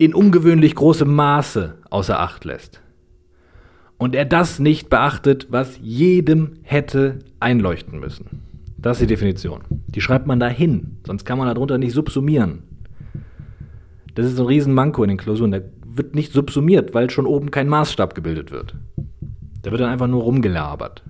in 0.00 0.14
ungewöhnlich 0.14 0.74
großem 0.74 1.14
Maße 1.14 1.74
außer 1.90 2.18
Acht 2.18 2.46
lässt. 2.46 2.80
Und 3.98 4.14
er 4.14 4.24
das 4.24 4.58
nicht 4.58 4.88
beachtet, 4.88 5.48
was 5.50 5.78
jedem 5.82 6.52
hätte 6.62 7.18
einleuchten 7.38 8.00
müssen. 8.00 8.40
Das 8.78 8.96
ist 8.96 9.02
die 9.02 9.14
Definition. 9.14 9.60
Die 9.88 10.00
schreibt 10.00 10.26
man 10.26 10.40
da 10.40 10.48
hin, 10.48 10.96
sonst 11.06 11.26
kann 11.26 11.36
man 11.36 11.48
darunter 11.48 11.76
nicht 11.76 11.92
subsumieren. 11.92 12.62
Das 14.14 14.24
ist 14.24 14.40
ein 14.40 14.46
Riesenmanko 14.46 15.02
in 15.02 15.10
den 15.10 15.18
Klausuren. 15.18 15.50
Da 15.50 15.60
wird 15.84 16.14
nicht 16.14 16.32
subsumiert, 16.32 16.94
weil 16.94 17.10
schon 17.10 17.26
oben 17.26 17.50
kein 17.50 17.68
Maßstab 17.68 18.14
gebildet 18.14 18.52
wird. 18.52 18.74
Da 19.60 19.70
wird 19.70 19.82
dann 19.82 19.90
einfach 19.90 20.06
nur 20.06 20.22
rumgelabert. 20.22 21.02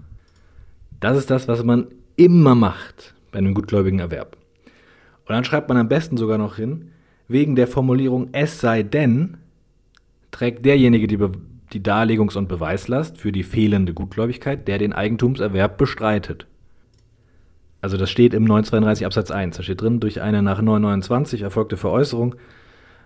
Das 0.99 1.17
ist 1.17 1.31
das, 1.31 1.47
was 1.47 1.63
man 1.63 1.87
immer 2.17 2.57
macht 2.57 3.15
bei 3.31 3.39
einem 3.39 3.55
gutgläubigen 3.55 4.01
Erwerb. 4.01 4.37
Und 5.29 5.35
dann 5.37 5.45
schreibt 5.45 5.69
man 5.69 5.79
am 5.79 5.89
besten 5.89 6.17
sogar 6.17 6.39
noch 6.39 6.57
hin, 6.57 6.91
wegen 7.31 7.55
der 7.55 7.69
Formulierung 7.69 8.29
es 8.33 8.61
sei 8.61 8.83
denn, 8.83 9.37
trägt 10.33 10.67
derjenige 10.67 11.07
die, 11.07 11.17
Be 11.17 11.31
die 11.73 11.81
Darlegungs- 11.81 12.37
und 12.37 12.49
Beweislast 12.49 13.19
für 13.19 13.31
die 13.31 13.45
fehlende 13.45 13.95
Gutgläubigkeit, 13.95 14.67
der 14.67 14.79
den 14.79 14.93
Eigentumserwerb 14.93 15.79
bestreitet. 15.79 16.49
Also 17.81 17.97
das 17.97 18.11
steht 18.11 18.35
im 18.35 18.43
932 18.43 19.07
Absatz 19.07 19.31
1. 19.31 19.57
Da 19.57 19.63
steht 19.63 19.81
drin, 19.81 20.01
durch 20.01 20.21
eine 20.21 20.43
nach 20.43 20.61
929 20.61 21.43
erfolgte 21.43 21.77
Veräußerung 21.77 22.35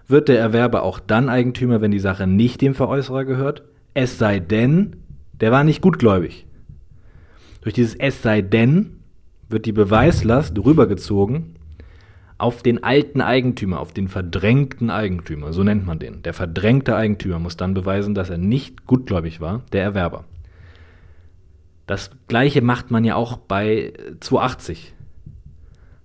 wird 0.09 0.29
der 0.29 0.39
Erwerber 0.39 0.83
auch 0.83 1.01
dann 1.01 1.29
Eigentümer, 1.29 1.83
wenn 1.83 1.91
die 1.91 1.99
Sache 1.99 2.27
nicht 2.27 2.63
dem 2.63 2.75
Veräußerer 2.75 3.27
gehört, 3.27 3.63
es 3.93 4.19
sei 4.19 4.41
denn, 4.41 4.97
der 5.35 5.53
war 5.53 5.65
nicht 5.65 5.83
gutgläubig. 5.83 6.47
Durch 7.61 7.75
dieses 7.75 7.95
es 7.95 8.23
sei 8.23 8.41
denn 8.41 9.01
wird 9.51 9.67
die 9.67 9.73
Beweislast 9.73 10.59
rübergezogen 10.59 11.57
auf 12.45 12.63
den 12.63 12.85
alten 12.85 13.23
Eigentümer, 13.23 13.81
auf 13.81 13.95
den 13.95 14.09
verdrängten 14.09 14.91
Eigentümer, 14.91 15.55
so 15.55 15.65
nennt 15.65 15.87
man 15.87 15.99
den. 15.99 16.23
Der 16.23 16.35
verdrängte 16.35 16.95
Eigentümer 16.95 17.39
muss 17.39 17.57
dann 17.57 17.73
beweisen, 17.73 18.15
dass 18.15 18.29
er 18.29 18.37
nicht 18.37 18.87
gutgläubig 18.87 19.41
war, 19.41 19.63
der 19.73 19.83
Erwerber. 19.83 20.25
Das 21.87 22.11
gleiche 22.29 22.61
macht 22.61 22.91
man 22.91 23.03
ja 23.03 23.15
auch 23.15 23.39
bei 23.39 23.95
280. 24.21 24.93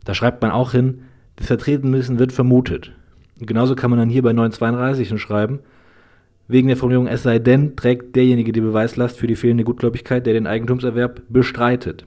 Da 0.06 0.14
schreibt 0.14 0.42
man 0.42 0.52
auch 0.52 0.72
hin, 0.72 1.02
vertreten 1.38 1.90
müssen 1.90 2.20
wird 2.20 2.32
vermutet. 2.32 2.94
Und 3.38 3.46
genauso 3.46 3.76
kann 3.76 3.90
man 3.90 4.00
dann 4.00 4.10
hier 4.10 4.22
bei 4.22 4.32
932 4.32 5.20
schreiben, 5.20 5.60
wegen 6.48 6.70
der 6.70 6.78
Formulierung 6.78 7.08
es 7.08 7.24
sei 7.24 7.40
denn, 7.40 7.76
trägt 7.76 8.16
derjenige 8.16 8.54
die 8.54 8.62
Beweislast 8.62 9.18
für 9.18 9.28
die 9.28 9.36
fehlende 9.36 9.66
Gutgläubigkeit, 9.66 10.26
der 10.26 10.34
den 10.34 10.48
Eigentumserwerb 10.48 11.22
bestreitet. 11.28 12.06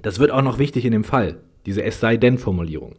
Das 0.00 0.18
wird 0.18 0.30
auch 0.30 0.42
noch 0.42 0.58
wichtig 0.58 0.86
in 0.86 0.92
dem 0.92 1.04
Fall, 1.04 1.36
diese 1.66 1.82
Es 1.82 2.00
sei 2.00 2.16
denn 2.16 2.38
Formulierung. 2.38 2.96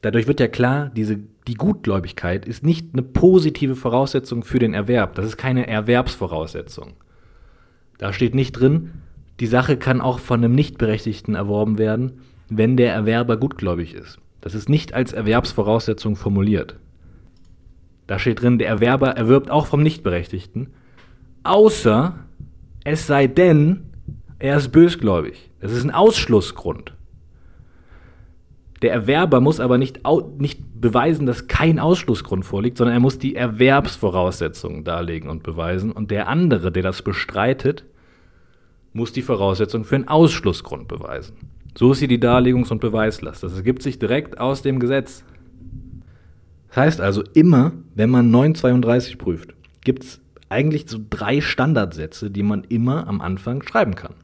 Dadurch 0.00 0.26
wird 0.28 0.40
ja 0.40 0.48
klar, 0.48 0.90
diese, 0.94 1.18
die 1.48 1.54
Gutgläubigkeit 1.54 2.46
ist 2.46 2.64
nicht 2.64 2.88
eine 2.92 3.02
positive 3.02 3.74
Voraussetzung 3.74 4.44
für 4.44 4.58
den 4.58 4.74
Erwerb. 4.74 5.14
Das 5.16 5.26
ist 5.26 5.36
keine 5.36 5.66
Erwerbsvoraussetzung. 5.66 6.94
Da 7.98 8.12
steht 8.12 8.34
nicht 8.34 8.52
drin, 8.52 8.92
die 9.40 9.46
Sache 9.46 9.76
kann 9.76 10.00
auch 10.00 10.18
von 10.20 10.42
einem 10.42 10.54
Nichtberechtigten 10.54 11.34
erworben 11.34 11.78
werden, 11.78 12.20
wenn 12.48 12.76
der 12.76 12.92
Erwerber 12.92 13.36
gutgläubig 13.36 13.94
ist. 13.94 14.18
Das 14.40 14.54
ist 14.54 14.68
nicht 14.68 14.94
als 14.94 15.12
Erwerbsvoraussetzung 15.12 16.16
formuliert. 16.16 16.76
Da 18.06 18.18
steht 18.18 18.40
drin, 18.40 18.58
der 18.58 18.68
Erwerber 18.68 19.10
erwirbt 19.10 19.50
auch 19.50 19.66
vom 19.66 19.82
Nichtberechtigten, 19.82 20.68
außer 21.42 22.18
es 22.84 23.06
sei 23.06 23.26
denn, 23.26 23.90
er 24.38 24.56
ist 24.56 24.70
bösgläubig. 24.70 25.50
Das 25.60 25.72
ist 25.72 25.84
ein 25.84 25.90
Ausschlussgrund. 25.90 26.94
Der 28.82 28.92
Erwerber 28.92 29.40
muss 29.40 29.58
aber 29.58 29.76
nicht, 29.76 30.00
nicht 30.38 30.60
beweisen, 30.80 31.26
dass 31.26 31.48
kein 31.48 31.78
Ausschlussgrund 31.78 32.44
vorliegt, 32.44 32.78
sondern 32.78 32.96
er 32.96 33.00
muss 33.00 33.18
die 33.18 33.34
Erwerbsvoraussetzungen 33.34 34.84
darlegen 34.84 35.28
und 35.28 35.42
beweisen. 35.42 35.90
Und 35.90 36.10
der 36.10 36.28
andere, 36.28 36.70
der 36.70 36.84
das 36.84 37.02
bestreitet, 37.02 37.84
muss 38.92 39.12
die 39.12 39.22
Voraussetzung 39.22 39.84
für 39.84 39.96
einen 39.96 40.08
Ausschlussgrund 40.08 40.86
beweisen. 40.88 41.36
So 41.76 41.92
ist 41.92 41.98
hier 41.98 42.08
die 42.08 42.20
Darlegungs- 42.20 42.70
und 42.70 42.80
Beweislast. 42.80 43.42
Das 43.42 43.56
ergibt 43.56 43.82
sich 43.82 43.98
direkt 43.98 44.38
aus 44.38 44.62
dem 44.62 44.78
Gesetz. 44.78 45.24
Das 46.68 46.76
heißt 46.76 47.00
also, 47.00 47.22
immer, 47.34 47.72
wenn 47.94 48.10
man 48.10 48.30
932 48.30 49.18
prüft, 49.18 49.54
gibt 49.82 50.04
es 50.04 50.20
eigentlich 50.48 50.88
so 50.88 50.98
drei 51.10 51.40
Standardsätze, 51.40 52.30
die 52.30 52.42
man 52.42 52.64
immer 52.64 53.06
am 53.06 53.20
Anfang 53.20 53.62
schreiben 53.62 53.94
kann. 53.94 54.14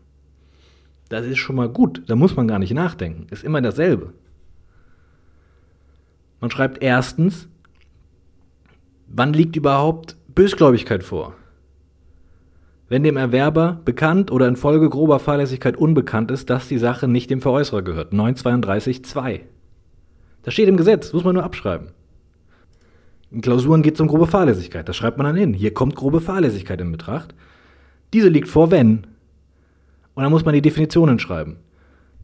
Das 1.08 1.26
ist 1.26 1.38
schon 1.38 1.56
mal 1.56 1.68
gut, 1.68 2.02
da 2.06 2.16
muss 2.16 2.34
man 2.36 2.48
gar 2.48 2.58
nicht 2.58 2.72
nachdenken. 2.72 3.26
Ist 3.30 3.44
immer 3.44 3.60
dasselbe. 3.60 4.12
Man 6.44 6.50
schreibt 6.50 6.82
erstens, 6.82 7.48
wann 9.06 9.32
liegt 9.32 9.56
überhaupt 9.56 10.18
Bösgläubigkeit 10.34 11.02
vor? 11.02 11.32
Wenn 12.86 13.02
dem 13.02 13.16
Erwerber 13.16 13.80
bekannt 13.86 14.30
oder 14.30 14.46
infolge 14.46 14.90
grober 14.90 15.20
Fahrlässigkeit 15.20 15.74
unbekannt 15.74 16.30
ist, 16.30 16.50
dass 16.50 16.68
die 16.68 16.76
Sache 16.76 17.08
nicht 17.08 17.30
dem 17.30 17.40
Veräußerer 17.40 17.80
gehört. 17.80 18.12
932.2. 18.12 19.40
Das 20.42 20.52
steht 20.52 20.68
im 20.68 20.76
Gesetz, 20.76 21.14
muss 21.14 21.24
man 21.24 21.32
nur 21.32 21.44
abschreiben. 21.44 21.92
In 23.30 23.40
Klausuren 23.40 23.80
geht 23.80 23.94
es 23.94 24.00
um 24.02 24.08
grobe 24.08 24.26
Fahrlässigkeit, 24.26 24.86
das 24.86 24.96
schreibt 24.96 25.16
man 25.16 25.26
dann 25.26 25.36
hin. 25.36 25.54
Hier 25.54 25.72
kommt 25.72 25.96
grobe 25.96 26.20
Fahrlässigkeit 26.20 26.78
in 26.78 26.92
Betracht. 26.92 27.34
Diese 28.12 28.28
liegt 28.28 28.48
vor, 28.48 28.70
wenn. 28.70 29.06
Und 30.12 30.22
dann 30.22 30.30
muss 30.30 30.44
man 30.44 30.52
die 30.52 30.60
Definitionen 30.60 31.18
schreiben 31.18 31.56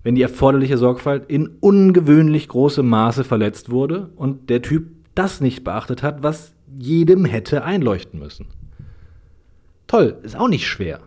wenn 0.02 0.14
die 0.14 0.23
erforderliche 0.23 0.78
Sorgfalt 0.78 1.25
in 1.28 1.50
ungewöhnlich 1.61 2.49
großem 2.49 2.88
Maße 2.88 3.25
verletzt 3.25 3.71
wurde 3.71 4.11
und 4.16 4.49
der 4.49 4.62
Typ 4.62 4.88
das 5.14 5.40
nicht 5.40 5.64
beachtet 5.64 6.02
hat, 6.02 6.23
was 6.23 6.54
jedem 6.76 7.25
hätte 7.25 7.64
einleuchten 7.64 8.19
müssen. 8.19 8.47
Toll, 9.87 10.16
ist 10.23 10.37
auch 10.37 10.49
nicht 10.49 10.66
schwer. 10.66 11.00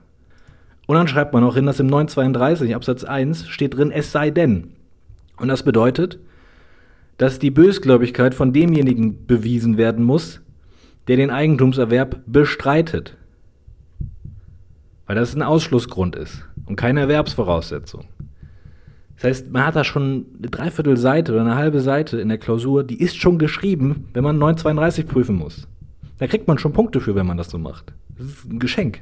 Und 0.85 0.97
dann 0.97 1.07
schreibt 1.07 1.33
man 1.33 1.43
auch 1.43 1.55
hin, 1.55 1.65
dass 1.65 1.79
im 1.79 1.87
932 1.87 2.75
Absatz 2.75 3.03
1 3.03 3.47
steht 3.47 3.77
drin, 3.77 3.91
es 3.91 4.11
sei 4.11 4.29
denn. 4.29 4.71
Und 5.37 5.47
das 5.47 5.63
bedeutet, 5.63 6.19
dass 7.17 7.39
die 7.39 7.51
Bösgläubigkeit 7.51 8.35
von 8.35 8.53
demjenigen 8.53 9.25
bewiesen 9.25 9.77
werden 9.77 10.03
muss, 10.03 10.41
der 11.07 11.15
den 11.15 11.29
Eigentumserwerb 11.29 12.21
bestreitet. 12.25 13.17
Weil 15.05 15.15
das 15.15 15.35
ein 15.35 15.41
Ausschlussgrund 15.41 16.15
ist 16.15 16.43
und 16.65 16.75
keine 16.75 17.01
Erwerbsvoraussetzung. 17.01 18.05
Das 19.15 19.25
heißt, 19.25 19.51
man 19.51 19.65
hat 19.65 19.75
da 19.75 19.83
schon 19.83 20.25
eine 20.37 20.49
Dreiviertelseite 20.49 21.31
oder 21.31 21.41
eine 21.41 21.55
halbe 21.55 21.81
Seite 21.81 22.19
in 22.19 22.29
der 22.29 22.37
Klausur, 22.37 22.83
die 22.83 22.99
ist 22.99 23.15
schon 23.15 23.37
geschrieben, 23.37 24.05
wenn 24.13 24.23
man 24.23 24.37
932 24.37 25.07
prüfen 25.07 25.35
muss. 25.35 25.67
Da 26.17 26.27
kriegt 26.27 26.47
man 26.47 26.57
schon 26.57 26.73
Punkte 26.73 26.99
für, 26.99 27.15
wenn 27.15 27.27
man 27.27 27.37
das 27.37 27.49
so 27.49 27.57
macht. 27.57 27.93
Das 28.17 28.27
ist 28.27 28.45
ein 28.45 28.59
Geschenk. 28.59 29.01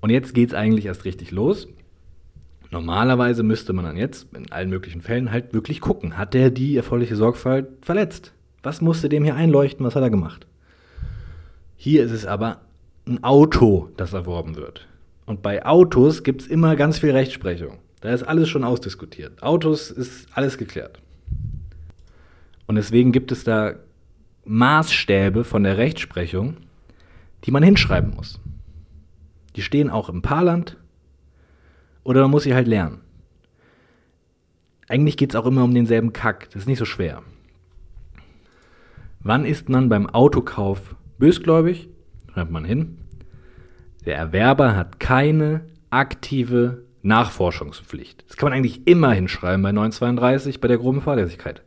Und 0.00 0.10
jetzt 0.10 0.34
geht 0.34 0.48
es 0.48 0.54
eigentlich 0.54 0.86
erst 0.86 1.04
richtig 1.04 1.30
los. 1.30 1.68
Normalerweise 2.70 3.42
müsste 3.42 3.72
man 3.72 3.84
dann 3.84 3.96
jetzt 3.96 4.28
in 4.34 4.50
allen 4.52 4.70
möglichen 4.70 5.02
Fällen 5.02 5.32
halt 5.32 5.52
wirklich 5.52 5.80
gucken, 5.80 6.16
hat 6.16 6.34
der 6.34 6.50
die 6.50 6.76
erforderliche 6.76 7.16
Sorgfalt 7.16 7.66
verletzt? 7.82 8.32
Was 8.62 8.80
musste 8.80 9.08
dem 9.08 9.24
hier 9.24 9.34
einleuchten? 9.34 9.84
Was 9.84 9.96
hat 9.96 10.02
er 10.02 10.10
gemacht? 10.10 10.46
Hier 11.76 12.04
ist 12.04 12.12
es 12.12 12.26
aber 12.26 12.60
ein 13.06 13.24
Auto, 13.24 13.88
das 13.96 14.12
erworben 14.12 14.56
wird. 14.56 14.86
Und 15.26 15.42
bei 15.42 15.64
Autos 15.64 16.22
gibt 16.22 16.42
es 16.42 16.46
immer 16.46 16.76
ganz 16.76 16.98
viel 16.98 17.10
Rechtsprechung. 17.10 17.78
Da 18.00 18.12
ist 18.12 18.22
alles 18.22 18.48
schon 18.48 18.64
ausdiskutiert. 18.64 19.42
Autos 19.42 19.90
ist 19.90 20.28
alles 20.34 20.56
geklärt. 20.56 21.00
Und 22.66 22.76
deswegen 22.76 23.12
gibt 23.12 23.32
es 23.32 23.44
da 23.44 23.74
Maßstäbe 24.44 25.44
von 25.44 25.64
der 25.64 25.76
Rechtsprechung, 25.76 26.56
die 27.44 27.50
man 27.50 27.62
hinschreiben 27.62 28.14
muss. 28.14 28.40
Die 29.56 29.62
stehen 29.62 29.90
auch 29.90 30.08
im 30.08 30.22
Paarland 30.22 30.76
oder 32.04 32.22
man 32.22 32.30
muss 32.30 32.44
sie 32.44 32.54
halt 32.54 32.68
lernen. 32.68 33.00
Eigentlich 34.88 35.16
geht 35.16 35.30
es 35.30 35.36
auch 35.36 35.46
immer 35.46 35.64
um 35.64 35.74
denselben 35.74 36.12
Kack. 36.12 36.48
Das 36.50 36.62
ist 36.62 36.68
nicht 36.68 36.78
so 36.78 36.84
schwer. 36.84 37.22
Wann 39.20 39.44
ist 39.44 39.68
man 39.68 39.88
beim 39.88 40.08
Autokauf 40.08 40.96
bösgläubig? 41.18 41.88
Schreibt 42.32 42.50
man 42.50 42.64
hin. 42.64 42.98
Der 44.06 44.16
Erwerber 44.16 44.74
hat 44.74 44.98
keine 44.98 45.66
aktive 45.90 46.84
Nachforschungspflicht. 47.02 48.24
Das 48.28 48.36
kann 48.36 48.48
man 48.48 48.56
eigentlich 48.56 48.86
immer 48.86 49.12
hinschreiben 49.12 49.62
bei 49.62 49.72
932 49.72 50.60
bei 50.60 50.68
der 50.68 50.78
groben 50.78 51.00
Fahrlässigkeit. 51.00 51.62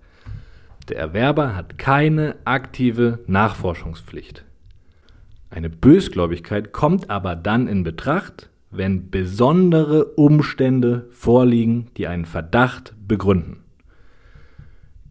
Der 0.89 0.97
Erwerber 0.97 1.55
hat 1.55 1.77
keine 1.77 2.35
aktive 2.45 3.19
Nachforschungspflicht. 3.27 4.43
Eine 5.49 5.69
Bösgläubigkeit 5.69 6.73
kommt 6.73 7.09
aber 7.09 7.35
dann 7.35 7.67
in 7.67 7.83
Betracht, 7.83 8.49
wenn 8.71 9.11
besondere 9.11 10.05
Umstände 10.05 11.07
vorliegen, 11.11 11.87
die 11.95 12.07
einen 12.07 12.25
Verdacht 12.25 12.95
begründen. 13.07 13.57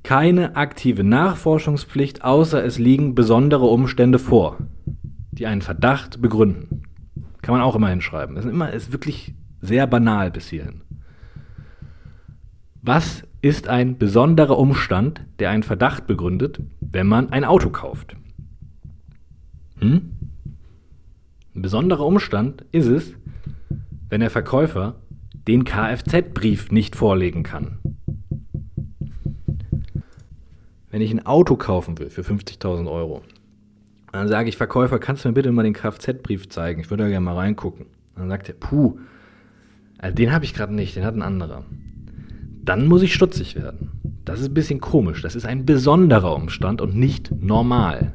Keine 0.03 0.57
aktive 0.57 1.05
Nachforschungspflicht, 1.05 2.25
außer 2.25 2.63
es 2.65 2.79
liegen 2.79 3.15
besondere 3.15 3.67
Umstände 3.67 4.19
vor, 4.19 4.59
die 5.31 5.47
einen 5.47 5.63
Verdacht 5.63 6.21
begründen. 6.21 6.83
Kann 7.41 7.55
man 7.55 7.63
auch 7.63 7.77
immer 7.77 7.89
hinschreiben. 7.89 8.35
Das 8.35 8.45
ist, 8.45 8.51
immer, 8.51 8.73
ist 8.73 8.93
wirklich 8.93 9.35
sehr 9.63 9.87
banal 9.87 10.31
bis 10.31 10.49
hierhin. 10.49 10.83
Was 12.83 13.23
ist 13.41 13.69
ein 13.69 13.97
besonderer 13.97 14.59
Umstand, 14.59 15.25
der 15.39 15.51
einen 15.51 15.63
Verdacht 15.63 16.07
begründet, 16.07 16.61
wenn 16.81 17.07
man 17.07 17.31
ein 17.31 17.45
Auto 17.45 17.71
kauft? 17.71 18.17
Hm? 19.79 20.11
Ein 21.55 21.63
besonderer 21.63 22.05
Umstand 22.05 22.65
ist 22.73 22.89
es, 22.89 23.15
wenn 24.09 24.21
der 24.21 24.31
Verkäufer 24.31 24.97
den 25.47 25.65
Kfz-Brief 25.65 26.71
nicht 26.71 26.97
vorlegen 26.97 27.43
kann. 27.43 27.79
Wenn 30.91 31.01
ich 31.01 31.13
ein 31.13 31.25
Auto 31.25 31.57
kaufen 31.57 31.99
will 31.99 32.11
für 32.11 32.23
50.000 32.23 32.91
Euro, 32.91 33.23
dann 34.13 34.29
sage 34.29 34.49
ich, 34.49 34.57
Verkäufer, 34.57 34.99
kannst 34.99 35.25
du 35.25 35.29
mir 35.29 35.35
bitte 35.35 35.53
mal 35.53 35.63
den 35.63 35.73
Kfz-Brief 35.73 36.49
zeigen? 36.49 36.81
Ich 36.81 36.91
würde 36.91 37.05
da 37.05 37.09
gerne 37.09 37.25
mal 37.25 37.35
reingucken. 37.35 37.87
Dann 38.15 38.29
sagt 38.29 38.49
er, 38.49 38.55
puh, 38.55 38.99
also 40.03 40.15
den 40.17 40.33
habe 40.33 40.45
ich 40.45 40.53
gerade 40.53 40.75
nicht, 40.75 40.97
den 40.97 41.05
hat 41.05 41.15
ein 41.15 41.23
anderer. 41.23 41.65
Dann 42.65 42.87
muss 42.87 43.03
ich 43.03 43.15
stutzig 43.15 43.55
werden. 43.57 43.91
Das 44.25 44.41
ist 44.41 44.49
ein 44.49 44.55
bisschen 44.55 44.81
komisch. 44.81 45.23
Das 45.23 45.37
ist 45.37 45.47
ein 45.47 45.65
besonderer 45.65 46.35
Umstand 46.35 46.81
und 46.81 46.97
nicht 46.97 47.31
normal. 47.41 48.13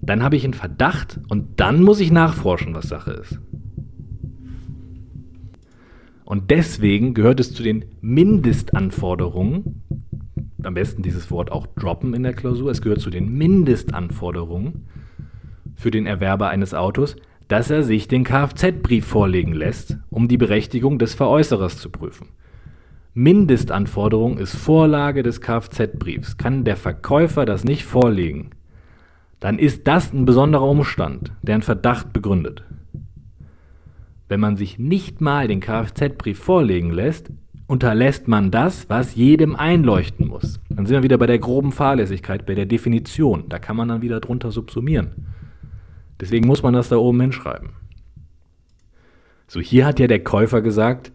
Dann 0.00 0.22
habe 0.22 0.36
ich 0.36 0.44
einen 0.44 0.54
Verdacht 0.54 1.20
und 1.28 1.60
dann 1.60 1.82
muss 1.82 2.00
ich 2.00 2.10
nachforschen, 2.10 2.74
was 2.74 2.88
Sache 2.88 3.12
ist. 3.12 3.38
Und 6.24 6.50
deswegen 6.50 7.12
gehört 7.12 7.38
es 7.40 7.52
zu 7.52 7.62
den 7.62 7.84
Mindestanforderungen, 8.00 9.82
am 10.62 10.74
besten 10.74 11.02
dieses 11.02 11.30
Wort 11.30 11.52
auch 11.52 11.66
droppen 11.66 12.14
in 12.14 12.22
der 12.22 12.34
Klausur, 12.34 12.70
es 12.70 12.80
gehört 12.80 13.00
zu 13.00 13.10
den 13.10 13.30
Mindestanforderungen 13.36 14.86
für 15.74 15.90
den 15.90 16.06
Erwerber 16.06 16.48
eines 16.48 16.72
Autos, 16.72 17.16
dass 17.50 17.68
er 17.68 17.82
sich 17.82 18.06
den 18.06 18.22
Kfz-Brief 18.22 19.04
vorlegen 19.04 19.52
lässt, 19.52 19.98
um 20.08 20.28
die 20.28 20.36
Berechtigung 20.36 21.00
des 21.00 21.14
Veräußerers 21.14 21.78
zu 21.78 21.90
prüfen. 21.90 22.28
Mindestanforderung 23.12 24.38
ist 24.38 24.54
Vorlage 24.54 25.24
des 25.24 25.40
Kfz-Briefs. 25.40 26.36
Kann 26.36 26.62
der 26.62 26.76
Verkäufer 26.76 27.44
das 27.44 27.64
nicht 27.64 27.84
vorlegen, 27.84 28.50
dann 29.40 29.58
ist 29.58 29.88
das 29.88 30.12
ein 30.12 30.26
besonderer 30.26 30.68
Umstand, 30.68 31.32
der 31.42 31.56
einen 31.56 31.62
Verdacht 31.62 32.12
begründet. 32.12 32.62
Wenn 34.28 34.38
man 34.38 34.56
sich 34.56 34.78
nicht 34.78 35.20
mal 35.20 35.48
den 35.48 35.58
Kfz-Brief 35.58 36.38
vorlegen 36.38 36.92
lässt, 36.92 37.32
unterlässt 37.66 38.28
man 38.28 38.52
das, 38.52 38.88
was 38.88 39.16
jedem 39.16 39.56
einleuchten 39.56 40.28
muss. 40.28 40.60
Dann 40.68 40.86
sind 40.86 40.94
wir 40.94 41.02
wieder 41.02 41.18
bei 41.18 41.26
der 41.26 41.40
groben 41.40 41.72
Fahrlässigkeit, 41.72 42.46
bei 42.46 42.54
der 42.54 42.66
Definition. 42.66 43.46
Da 43.48 43.58
kann 43.58 43.74
man 43.74 43.88
dann 43.88 44.02
wieder 44.02 44.20
drunter 44.20 44.52
subsumieren. 44.52 45.26
Deswegen 46.20 46.46
muss 46.46 46.62
man 46.62 46.74
das 46.74 46.88
da 46.88 46.96
oben 46.96 47.20
hinschreiben. 47.20 47.70
So, 49.46 49.60
hier 49.60 49.86
hat 49.86 49.98
ja 49.98 50.06
der 50.06 50.22
Käufer 50.22 50.60
gesagt, 50.60 51.12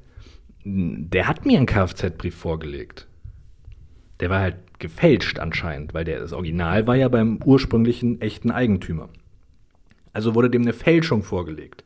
der 0.65 1.27
hat 1.27 1.45
mir 1.45 1.57
einen 1.57 1.67
Kfz-Brief 1.67 2.35
vorgelegt. 2.35 3.07
Der 4.19 4.29
war 4.29 4.39
halt 4.39 4.57
gefälscht 4.79 5.39
anscheinend, 5.39 5.93
weil 5.93 6.03
der, 6.03 6.19
das 6.19 6.33
Original 6.33 6.87
war 6.87 6.95
ja 6.95 7.07
beim 7.07 7.39
ursprünglichen 7.43 8.19
echten 8.19 8.51
Eigentümer. 8.51 9.09
Also 10.11 10.33
wurde 10.33 10.49
dem 10.49 10.63
eine 10.63 10.73
Fälschung 10.73 11.23
vorgelegt. 11.23 11.83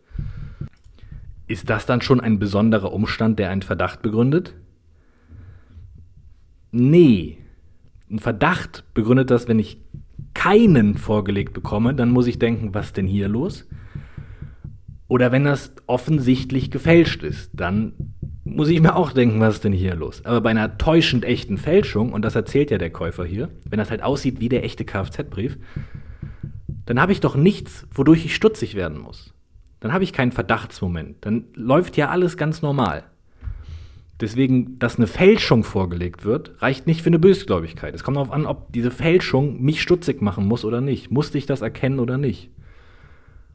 Ist 1.48 1.70
das 1.70 1.86
dann 1.86 2.02
schon 2.02 2.22
ein 2.22 2.40
besonderer 2.40 2.94
Umstand, 2.94 3.40
der 3.40 3.50
einen 3.50 3.64
Verdacht 3.64 4.02
begründet? 4.02 4.54
Nee. 6.72 7.38
Ein 8.10 8.20
Verdacht 8.20 8.86
begründet 8.94 9.30
das, 9.32 9.48
wenn 9.48 9.60
ich 9.60 9.80
keinen 10.34 10.98
vorgelegt 10.98 11.54
bekomme, 11.54 11.94
dann 11.94 12.12
muss 12.12 12.28
ich 12.28 12.40
denken, 12.40 12.74
was 12.74 12.94
denn 12.94 13.08
hier 13.08 13.28
los? 13.28 13.68
Oder 15.08 15.32
wenn 15.32 15.44
das 15.44 15.74
offensichtlich 15.88 16.70
gefälscht 16.70 17.24
ist, 17.24 17.50
dann 17.54 17.94
muss 18.44 18.70
ich 18.70 18.82
mir 18.82 18.96
auch 18.96 19.12
denken, 19.12 19.40
was 19.40 19.56
ist 19.56 19.64
denn 19.64 19.74
hier 19.74 19.96
los? 19.96 20.24
Aber 20.26 20.42
bei 20.42 20.50
einer 20.52 20.78
täuschend 20.78 21.26
echten 21.26 21.58
Fälschung, 21.58 22.14
und 22.14 22.24
das 22.24 22.36
erzählt 22.36 22.72
ja 22.72 22.78
der 22.78 22.92
Käufer 22.92 23.26
hier, 23.26 23.50
wenn 23.68 23.80
das 23.80 23.90
halt 23.90 24.04
aussieht 24.04 24.40
wie 24.40 24.50
der 24.50 24.64
echte 24.64 24.86
Kfz-Brief, 24.86 25.58
dann 26.86 27.00
habe 27.00 27.12
ich 27.12 27.20
doch 27.20 27.36
nichts, 27.36 27.88
wodurch 27.94 28.26
ich 28.26 28.36
stutzig 28.36 28.76
werden 28.76 29.00
muss. 29.00 29.34
Dann 29.80 29.94
habe 29.94 30.04
ich 30.04 30.14
keinen 30.14 30.32
Verdachtsmoment. 30.32 31.18
Dann 31.22 31.46
läuft 31.54 31.98
ja 31.98 32.10
alles 32.10 32.38
ganz 32.38 32.62
normal. 32.62 33.04
Deswegen, 34.22 34.78
dass 34.80 34.98
eine 34.98 35.08
Fälschung 35.08 35.64
vorgelegt 35.64 36.26
wird, 36.26 36.62
reicht 36.62 36.88
nicht 36.88 37.02
für 37.02 37.08
eine 37.08 37.20
Bösgläubigkeit. 37.20 37.96
Es 37.96 38.04
kommt 38.04 38.18
darauf 38.18 38.32
an, 38.32 38.46
ob 38.46 38.72
diese 38.74 38.92
Fälschung 38.92 39.62
mich 39.62 39.82
stutzig 39.82 40.22
machen 40.22 40.46
muss 40.46 40.66
oder 40.66 40.82
nicht. 40.82 41.10
Musste 41.10 41.38
ich 41.38 41.46
das 41.46 41.62
erkennen 41.62 42.00
oder 42.00 42.18
nicht? 42.18 42.50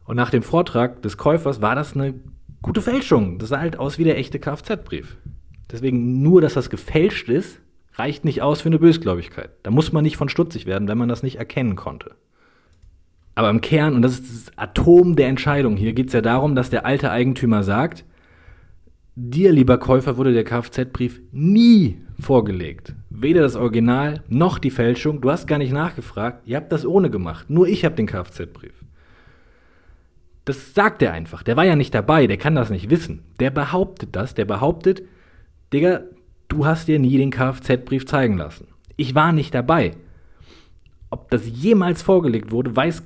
Und 0.06 0.16
nach 0.16 0.30
dem 0.30 0.42
Vortrag 0.42 1.02
des 1.02 1.18
Käufers 1.18 1.60
war 1.60 1.74
das 1.74 1.94
eine 1.94 2.14
gute 2.62 2.80
Fälschung. 2.80 3.38
Das 3.38 3.50
sah 3.50 3.60
halt 3.60 3.78
aus 3.78 3.98
wie 3.98 4.04
der 4.04 4.16
echte 4.16 4.38
Kfz-Brief. 4.38 5.18
Deswegen 5.70 6.22
nur, 6.22 6.40
dass 6.40 6.54
das 6.54 6.70
gefälscht 6.70 7.28
ist, 7.28 7.60
reicht 7.94 8.24
nicht 8.24 8.40
aus 8.42 8.62
für 8.62 8.68
eine 8.68 8.78
Bösgläubigkeit. 8.78 9.50
Da 9.62 9.70
muss 9.70 9.92
man 9.92 10.02
nicht 10.02 10.16
von 10.16 10.28
stutzig 10.28 10.64
werden, 10.64 10.88
wenn 10.88 10.98
man 10.98 11.08
das 11.08 11.22
nicht 11.22 11.36
erkennen 11.36 11.76
konnte. 11.76 12.12
Aber 13.34 13.50
im 13.50 13.60
Kern, 13.60 13.94
und 13.94 14.02
das 14.02 14.18
ist 14.18 14.48
das 14.48 14.58
Atom 14.58 15.16
der 15.16 15.28
Entscheidung, 15.28 15.76
hier 15.76 15.92
geht 15.92 16.08
es 16.08 16.12
ja 16.12 16.20
darum, 16.20 16.54
dass 16.54 16.70
der 16.70 16.86
alte 16.86 17.10
Eigentümer 17.10 17.62
sagt, 17.62 18.04
dir, 19.16 19.52
lieber 19.52 19.78
Käufer, 19.78 20.16
wurde 20.16 20.32
der 20.32 20.44
Kfz-Brief 20.44 21.20
nie 21.32 21.98
vorgelegt. 22.20 22.94
Weder 23.10 23.42
das 23.42 23.56
Original 23.56 24.22
noch 24.28 24.58
die 24.58 24.70
Fälschung. 24.70 25.20
Du 25.20 25.30
hast 25.30 25.46
gar 25.46 25.58
nicht 25.58 25.72
nachgefragt. 25.72 26.46
Ihr 26.46 26.56
habt 26.56 26.72
das 26.72 26.86
ohne 26.86 27.10
gemacht. 27.10 27.50
Nur 27.50 27.68
ich 27.68 27.84
habe 27.84 27.94
den 27.94 28.06
Kfz-Brief. 28.06 28.84
Das 30.44 30.74
sagt 30.74 31.00
er 31.02 31.12
einfach. 31.12 31.42
Der 31.42 31.56
war 31.56 31.64
ja 31.64 31.76
nicht 31.76 31.94
dabei, 31.94 32.26
der 32.26 32.36
kann 32.36 32.54
das 32.54 32.70
nicht 32.70 32.90
wissen. 32.90 33.22
Der 33.40 33.50
behauptet 33.50 34.10
das, 34.12 34.34
der 34.34 34.44
behauptet, 34.44 35.02
Digga, 35.72 36.02
du 36.48 36.66
hast 36.66 36.88
dir 36.88 36.98
nie 36.98 37.16
den 37.16 37.30
Kfz-Brief 37.30 38.06
zeigen 38.06 38.36
lassen. 38.36 38.68
Ich 38.96 39.14
war 39.14 39.32
nicht 39.32 39.54
dabei. 39.54 39.92
Ob 41.10 41.30
das 41.30 41.48
jemals 41.48 42.02
vorgelegt 42.02 42.50
wurde, 42.50 42.76
weiß, 42.76 43.02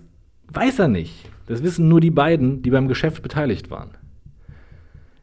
weiß 0.48 0.80
er 0.80 0.88
nicht. 0.88 1.30
Das 1.46 1.62
wissen 1.62 1.88
nur 1.88 2.00
die 2.00 2.10
beiden, 2.10 2.62
die 2.62 2.70
beim 2.70 2.88
Geschäft 2.88 3.22
beteiligt 3.22 3.70
waren. 3.70 3.97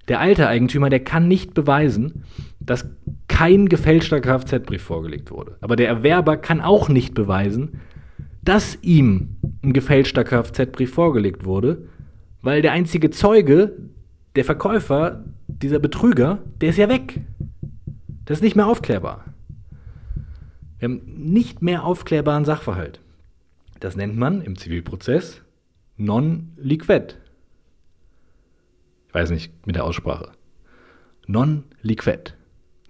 Der 0.07 0.19
alte 0.19 0.47
Eigentümer, 0.47 0.89
der 0.89 1.03
kann 1.03 1.27
nicht 1.27 1.53
beweisen, 1.53 2.23
dass 2.59 2.87
kein 3.27 3.67
gefälschter 3.67 4.21
Kfz-Brief 4.21 4.81
vorgelegt 4.81 5.31
wurde. 5.31 5.57
Aber 5.61 5.75
der 5.75 5.87
Erwerber 5.87 6.37
kann 6.37 6.61
auch 6.61 6.89
nicht 6.89 7.13
beweisen, 7.13 7.81
dass 8.43 8.77
ihm 8.81 9.37
ein 9.63 9.73
gefälschter 9.73 10.23
Kfz-Brief 10.23 10.93
vorgelegt 10.93 11.45
wurde, 11.45 11.87
weil 12.41 12.61
der 12.61 12.73
einzige 12.73 13.09
Zeuge, 13.09 13.73
der 14.35 14.45
Verkäufer, 14.45 15.25
dieser 15.47 15.79
Betrüger, 15.79 16.39
der 16.61 16.69
ist 16.69 16.77
ja 16.77 16.87
weg. 16.87 17.21
Das 18.25 18.37
ist 18.37 18.43
nicht 18.43 18.55
mehr 18.55 18.67
aufklärbar. 18.67 19.25
Wir 20.77 20.89
haben 20.89 21.01
nicht 21.17 21.61
mehr 21.61 21.83
aufklärbaren 21.83 22.45
Sachverhalt. 22.45 22.99
Das 23.79 23.95
nennt 23.95 24.17
man 24.17 24.41
im 24.41 24.57
Zivilprozess 24.57 25.41
non-liquid. 25.97 27.15
Ich 27.23 27.24
weiß 29.15 29.31
nicht 29.31 29.65
mit 29.65 29.75
der 29.75 29.85
Aussprache. 29.85 30.33
Non-liquid. 31.25 32.33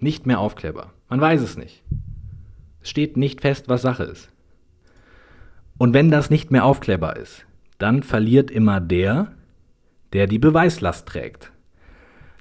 Nicht 0.00 0.26
mehr 0.26 0.40
aufklärbar. 0.40 0.92
Man 1.08 1.20
weiß 1.20 1.40
es 1.40 1.56
nicht. 1.56 1.84
Es 2.82 2.90
steht 2.90 3.16
nicht 3.16 3.40
fest, 3.40 3.68
was 3.68 3.82
Sache 3.82 4.02
ist. 4.02 4.30
Und 5.78 5.94
wenn 5.94 6.10
das 6.10 6.28
nicht 6.28 6.50
mehr 6.50 6.64
aufklärbar 6.64 7.16
ist, 7.16 7.46
dann 7.78 8.02
verliert 8.02 8.50
immer 8.50 8.80
der, 8.80 9.32
der 10.12 10.26
die 10.26 10.40
Beweislast 10.40 11.06
trägt. 11.06 11.52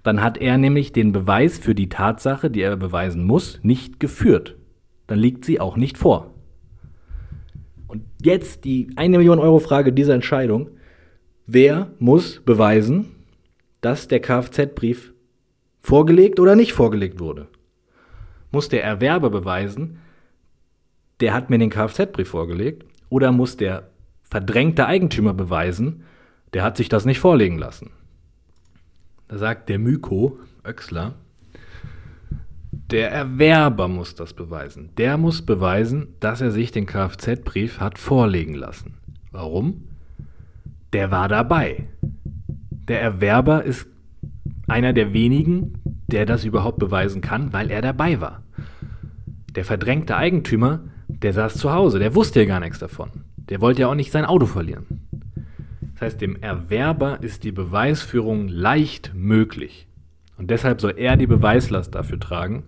Dann 0.02 0.22
hat 0.22 0.38
er 0.38 0.58
nämlich 0.58 0.92
den 0.92 1.12
Beweis 1.12 1.60
für 1.60 1.76
die 1.76 1.90
Tatsache, 1.90 2.50
die 2.50 2.62
er 2.62 2.78
beweisen 2.78 3.24
muss, 3.24 3.60
nicht 3.62 4.00
geführt. 4.00 4.56
Dann 5.08 5.20
liegt 5.20 5.46
sie 5.46 5.60
auch 5.60 5.78
nicht 5.78 5.98
vor. 5.98 6.34
Und 7.88 8.04
jetzt 8.22 8.66
die 8.66 8.90
eine 8.96 9.18
Million 9.18 9.40
Euro 9.40 9.60
Frage 9.60 9.94
dieser 9.94 10.16
Entscheidung. 10.16 10.72
Wer 11.46 11.92
muss 12.00 12.40
beweisen, 12.40 13.15
dass 13.86 14.08
der 14.08 14.20
Kfz-Brief 14.20 15.14
vorgelegt 15.80 16.40
oder 16.40 16.56
nicht 16.56 16.74
vorgelegt 16.74 17.20
wurde? 17.20 17.48
Muss 18.52 18.68
der 18.68 18.84
Erwerber 18.84 19.30
beweisen, 19.30 20.00
der 21.20 21.36
hat 21.36 21.52
mir 21.52 21.60
den 21.60 21.70
Kfz-Brief 21.70 22.30
vorgelegt? 22.30 22.84
Oder 23.10 23.32
muss 23.32 23.58
der 23.58 23.92
verdrängte 24.24 24.88
Eigentümer 24.88 25.36
beweisen, 25.36 26.04
der 26.54 26.64
hat 26.64 26.78
sich 26.78 26.90
das 26.90 27.06
nicht 27.06 27.20
vorlegen 27.20 27.60
lassen. 27.60 27.92
Da 29.28 29.38
sagt 29.38 29.70
der 29.70 29.78
Myko, 29.78 30.40
Öxler, 30.66 31.14
der 32.72 33.12
Erwerber 33.12 33.88
muss 33.88 34.16
das 34.16 34.34
beweisen. 34.34 34.90
Der 34.98 35.18
muss 35.18 35.44
beweisen, 35.44 36.16
dass 36.20 36.42
er 36.42 36.50
sich 36.50 36.72
den 36.72 36.88
Kfz-Brief 36.88 37.80
hat 37.80 38.00
vorlegen 38.00 38.56
lassen. 38.56 38.96
Warum? 39.32 39.90
Der 40.92 41.12
war 41.12 41.28
dabei. 41.28 41.88
Der 42.88 43.02
Erwerber 43.02 43.64
ist 43.64 43.88
einer 44.68 44.94
der 44.94 45.14
wenigen, 45.14 45.80
der 46.08 46.26
das 46.26 46.46
überhaupt 46.46 46.80
beweisen 46.80 47.22
kann, 47.22 47.54
weil 47.54 47.72
er 47.72 47.82
dabei 47.82 48.22
war. 48.22 48.44
Der 49.56 49.66
verdrängte 49.66 50.16
Eigentümer, 50.16 50.82
der 51.08 51.34
saß 51.34 51.56
zu 51.56 51.72
Hause, 51.74 52.00
der 52.00 52.16
wusste 52.16 52.42
ja 52.42 52.46
gar 52.46 52.60
nichts 52.60 52.80
davon. 52.80 53.10
Der 53.38 53.62
wollte 53.62 53.82
ja 53.82 53.88
auch 53.88 53.96
nicht 53.96 54.12
sein 54.12 54.26
Auto 54.26 54.46
verlieren. 54.46 55.08
Das 55.94 56.02
heißt, 56.02 56.22
dem 56.22 56.36
Erwerber 56.42 57.24
ist 57.24 57.44
die 57.44 57.52
Beweisführung 57.52 58.50
leicht 58.50 59.14
möglich. 59.16 59.88
Und 60.38 60.52
deshalb 60.52 60.82
soll 60.82 60.96
er 60.98 61.16
die 61.16 61.28
Beweislast 61.28 61.96
dafür 61.96 62.20
tragen, 62.20 62.64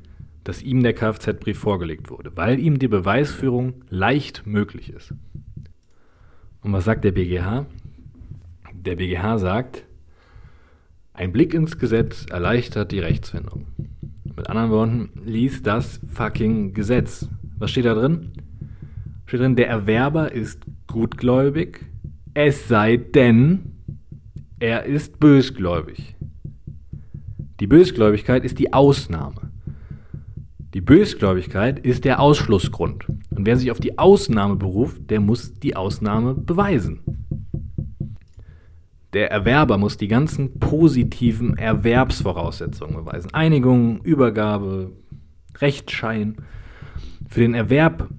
dass 0.46 0.62
ihm 0.62 0.82
der 0.82 0.94
Kfz-Brief 0.94 1.60
vorgelegt 1.60 2.10
wurde, 2.10 2.32
weil 2.36 2.58
ihm 2.58 2.80
die 2.80 2.88
Beweisführung 2.88 3.84
leicht 3.90 4.48
möglich 4.48 4.94
ist. 4.94 5.14
Und 6.62 6.72
was 6.72 6.86
sagt 6.86 7.04
der 7.04 7.12
BGH? 7.12 7.66
Der 8.74 8.96
BGH 8.96 9.40
sagt, 9.40 9.87
ein 11.18 11.32
Blick 11.32 11.56
ins 11.56 11.80
Gesetz 11.80 12.28
erleichtert 12.30 12.92
die 12.92 13.00
Rechtsfindung. 13.00 13.66
Mit 14.36 14.50
anderen 14.50 14.70
Worten, 14.70 15.10
lies 15.26 15.64
das 15.64 16.00
fucking 16.14 16.74
Gesetz. 16.74 17.28
Was 17.58 17.72
steht 17.72 17.86
da 17.86 17.96
drin? 17.96 18.34
Steht 19.26 19.40
drin, 19.40 19.56
der 19.56 19.68
Erwerber 19.68 20.32
ist 20.32 20.62
gutgläubig, 20.86 21.86
es 22.36 22.68
sei 22.68 22.98
denn, 22.98 23.72
er 24.60 24.84
ist 24.84 25.20
bösgläubig. 25.20 26.16
Die 27.60 27.68
Bösgläubigkeit 27.68 28.46
ist 28.46 28.60
die 28.60 28.72
Ausnahme. 28.74 29.52
Die 30.76 30.82
Bösgläubigkeit 30.82 31.80
ist 31.80 32.06
der 32.06 32.20
Ausschlussgrund. 32.20 33.08
Und 33.32 33.48
wer 33.48 33.58
sich 33.58 33.72
auf 33.72 33.80
die 33.80 33.98
Ausnahme 33.98 34.56
beruft, 34.56 35.10
der 35.10 35.20
muss 35.20 35.60
die 35.60 35.76
Ausnahme 35.76 36.36
beweisen. 36.36 37.27
Der 39.18 39.32
Erwerber 39.32 39.80
muss 39.80 39.98
die 39.98 40.08
ganzen 40.08 40.60
positiven 40.60 41.58
Erwerbsvoraussetzungen 41.58 43.04
beweisen. 43.04 43.34
Einigung, 43.34 44.00
Übergabe, 44.04 44.92
Rechtsschein. 45.58 46.36
Für 47.28 47.40
den 47.40 47.56
Erwerb 47.56 48.10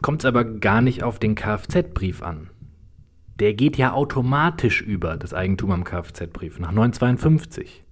kommt 0.00 0.22
es 0.22 0.24
aber 0.24 0.42
gar 0.42 0.80
nicht 0.80 1.02
auf 1.02 1.18
den 1.18 1.34
Kfz-Brief 1.34 2.22
an. 2.22 2.48
Der 3.38 3.52
geht 3.52 3.76
ja 3.76 3.92
automatisch 3.92 4.80
über, 4.80 5.18
das 5.18 5.34
Eigentum 5.34 5.70
am 5.70 5.84
Kfz-Brief, 5.84 6.58
nach 6.58 6.72
952. 6.72 7.84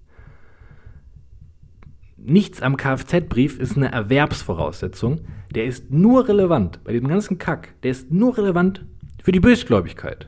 Nichts 2.17 2.63
am 2.63 2.75
Kfz-Brief 2.75 3.59
ist 3.59 3.77
eine 3.77 3.91
Erwerbsvoraussetzung. 3.91 5.21
Der 5.53 5.65
ist 5.65 5.91
nur 5.91 6.27
relevant, 6.27 6.83
bei 6.83 6.93
dem 6.93 7.07
ganzen 7.07 7.37
Kack, 7.37 7.75
der 7.83 7.91
ist 7.91 8.09
nur 8.09 8.35
relevant 8.35 8.83
für 9.21 9.31
die 9.31 9.39
Bösgläubigkeit. 9.39 10.27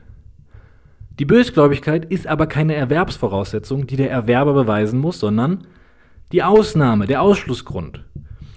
Die 1.18 1.24
Bösgläubigkeit 1.24 2.04
ist 2.04 2.26
aber 2.26 2.46
keine 2.46 2.74
Erwerbsvoraussetzung, 2.74 3.86
die 3.86 3.96
der 3.96 4.10
Erwerber 4.10 4.54
beweisen 4.54 5.00
muss, 5.00 5.18
sondern 5.18 5.66
die 6.32 6.42
Ausnahme, 6.42 7.06
der 7.06 7.22
Ausschlussgrund. 7.22 8.04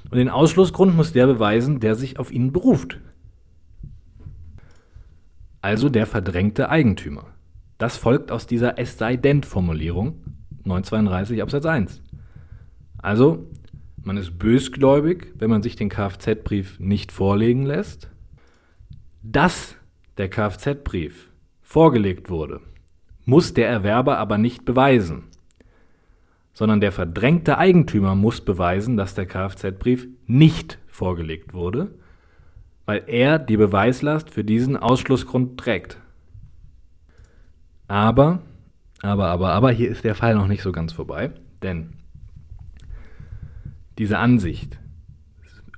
Und 0.10 0.18
den 0.18 0.30
Ausschlussgrund 0.30 0.96
muss 0.96 1.14
der 1.14 1.26
beweisen, 1.26 1.80
der 1.80 1.96
sich 1.96 2.20
auf 2.20 2.32
ihn 2.32 2.52
beruft 2.52 3.00
also 5.62 5.90
der 5.90 6.08
verdrängte 6.08 6.70
Eigentümer. 6.70 7.28
Das 7.78 7.98
folgt 7.98 8.32
aus 8.32 8.48
dieser 8.48 8.78
Es 8.78 8.98
sei 8.98 9.16
denn 9.16 9.44
Formulierung 9.44 10.24
932 10.64 11.42
Absatz 11.42 11.66
1. 11.66 12.02
Also, 12.98 13.48
man 14.04 14.18
ist 14.18 14.38
bösgläubig, 14.38 15.34
wenn 15.36 15.50
man 15.50 15.64
sich 15.64 15.76
den 15.76 15.90
Kfz-Brief 15.90 16.80
nicht 16.80 17.12
vorlegen 17.12 17.66
lässt. 17.66 18.10
Dass 19.24 19.76
der 20.18 20.30
Kfz-Brief 20.30 21.31
vorgelegt 21.72 22.30
wurde, 22.30 22.60
muss 23.24 23.54
der 23.54 23.70
Erwerber 23.70 24.18
aber 24.18 24.38
nicht 24.38 24.66
beweisen, 24.66 25.24
sondern 26.52 26.82
der 26.82 26.92
verdrängte 26.92 27.58
Eigentümer 27.58 28.14
muss 28.14 28.42
beweisen, 28.42 28.98
dass 28.98 29.16
der 29.16 29.26
Kfz-Brief 29.26 30.10
nicht 30.28 30.80
vorgelegt 30.88 31.54
wurde, 31.54 31.96
weil 32.86 33.04
er 33.08 33.40
die 33.40 33.56
Beweislast 33.56 34.32
für 34.32 34.44
diesen 34.44 34.76
Ausschlussgrund 34.76 35.58
trägt. 35.58 35.98
Aber, 37.88 38.42
aber, 39.02 39.28
aber, 39.28 39.54
aber, 39.54 39.72
hier 39.72 39.90
ist 39.90 40.04
der 40.04 40.16
Fall 40.16 40.36
noch 40.36 40.48
nicht 40.48 40.64
so 40.64 40.74
ganz 40.74 40.92
vorbei, 40.92 41.32
denn 41.64 41.94
diese 43.98 44.18
Ansicht, 44.18 44.78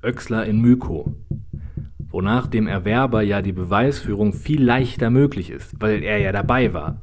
Oechsler 0.02 0.44
in 0.48 0.60
Myko, 0.60 1.14
wonach 2.14 2.46
dem 2.46 2.68
Erwerber 2.68 3.24
ja 3.24 3.42
die 3.42 3.52
Beweisführung 3.52 4.34
viel 4.34 4.64
leichter 4.64 5.10
möglich 5.10 5.50
ist, 5.50 5.82
weil 5.82 6.04
er 6.04 6.20
ja 6.20 6.32
dabei 6.32 6.72
war. 6.72 7.02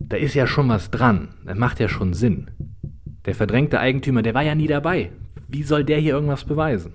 Da 0.00 0.16
ist 0.16 0.34
ja 0.34 0.48
schon 0.48 0.68
was 0.68 0.90
dran, 0.90 1.28
das 1.46 1.56
macht 1.56 1.78
ja 1.78 1.88
schon 1.88 2.12
Sinn. 2.12 2.50
Der 3.24 3.36
verdrängte 3.36 3.78
Eigentümer, 3.78 4.22
der 4.22 4.34
war 4.34 4.42
ja 4.42 4.56
nie 4.56 4.66
dabei. 4.66 5.12
Wie 5.46 5.62
soll 5.62 5.84
der 5.84 5.98
hier 5.98 6.14
irgendwas 6.14 6.44
beweisen? 6.44 6.92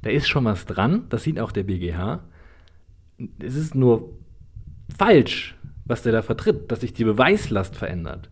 Da 0.00 0.08
ist 0.08 0.28
schon 0.28 0.46
was 0.46 0.64
dran, 0.64 1.04
das 1.10 1.24
sieht 1.24 1.38
auch 1.38 1.52
der 1.52 1.64
BGH. 1.64 2.20
Es 3.38 3.54
ist 3.54 3.74
nur 3.74 4.16
falsch, 4.96 5.56
was 5.84 6.02
der 6.02 6.12
da 6.12 6.22
vertritt, 6.22 6.72
dass 6.72 6.80
sich 6.80 6.94
die 6.94 7.04
Beweislast 7.04 7.76
verändert. 7.76 8.30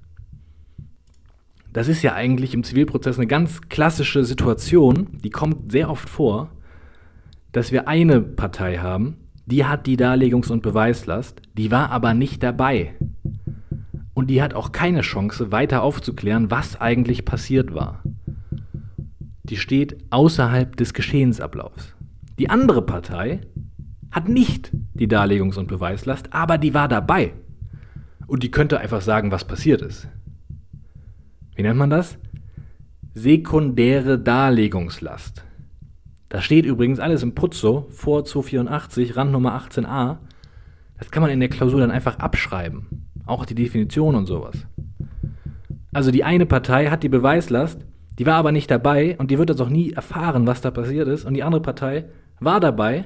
Das 1.75 1.89
ist 1.89 2.03
ja 2.03 2.15
eigentlich 2.15 2.55
im 2.55 2.65
Zivilprozess 2.65 3.19
eine 3.19 3.27
ganz 3.27 3.61
klassische 3.69 4.25
Situation, 4.25 5.19
die 5.23 5.31
kommt 5.31 5.73
sehr 5.73 5.91
oft 5.91 6.09
vor, 6.09 6.51
dass 7.55 7.71
wir 7.71 7.87
eine 7.87 8.21
Partei 8.21 8.79
haben, 8.79 9.17
die 9.47 9.65
hat 9.65 9.87
die 9.87 9.97
Darlegungs- 9.97 10.51
und 10.51 10.63
Beweislast, 10.63 11.41
die 11.57 11.71
war 11.71 11.91
aber 11.91 12.13
nicht 12.13 12.43
dabei. 12.43 12.95
Und 14.13 14.29
die 14.29 14.43
hat 14.43 14.55
auch 14.55 14.73
keine 14.73 15.03
Chance, 15.03 15.53
weiter 15.53 15.83
aufzuklären, 15.83 16.51
was 16.51 16.81
eigentlich 16.81 17.25
passiert 17.25 17.73
war. 17.73 18.03
Die 19.45 19.57
steht 19.57 19.99
außerhalb 20.11 20.75
des 20.77 20.95
Geschehensablaufs. 20.95 21.95
Die 22.41 22.51
andere 22.51 22.83
Partei 22.83 23.43
hat 24.11 24.29
nicht 24.29 24.73
die 24.95 25.07
Darlegungs- 25.07 25.59
und 25.59 25.69
Beweislast, 25.69 26.33
aber 26.33 26.59
die 26.59 26.75
war 26.75 26.89
dabei. 26.89 27.35
Und 28.27 28.43
die 28.43 28.51
könnte 28.51 28.81
einfach 28.81 29.01
sagen, 29.01 29.31
was 29.31 29.45
passiert 29.45 29.81
ist. 29.81 30.09
Wie 31.55 31.63
nennt 31.63 31.79
man 31.79 31.91
das? 31.91 32.19
Sekundäre 33.13 34.19
Darlegungslast. 34.19 35.45
Das 36.29 36.45
steht 36.45 36.67
übrigens 36.67 37.01
alles 37.01 37.23
im 37.23 37.35
Putzo 37.35 37.87
vor 37.91 38.25
284, 38.25 39.17
Randnummer 39.17 39.57
18a. 39.57 40.19
Das 40.99 41.11
kann 41.11 41.23
man 41.23 41.31
in 41.31 41.41
der 41.41 41.49
Klausur 41.49 41.81
dann 41.81 41.91
einfach 41.91 42.19
abschreiben. 42.19 43.07
Auch 43.27 43.45
die 43.45 43.55
Definition 43.55 44.15
und 44.15 44.27
sowas. 44.27 44.67
Also 45.93 46.11
die 46.11 46.25
eine 46.25 46.47
Partei 46.47 46.87
hat 46.87 47.03
die 47.03 47.09
Beweislast, 47.09 47.81
die 48.19 48.27
war 48.27 48.35
aber 48.35 48.53
nicht 48.53 48.71
dabei 48.71 49.17
und 49.19 49.31
die 49.31 49.39
wird 49.39 49.51
das 49.51 49.61
auch 49.61 49.69
nie 49.69 49.93
erfahren, 49.93 50.47
was 50.47 50.61
da 50.61 50.71
passiert 50.71 51.09
ist. 51.09 51.25
Und 51.25 51.35
die 51.35 51.43
andere 51.43 51.63
Partei 51.63 52.07
war 52.41 52.61
dabei, 52.61 53.05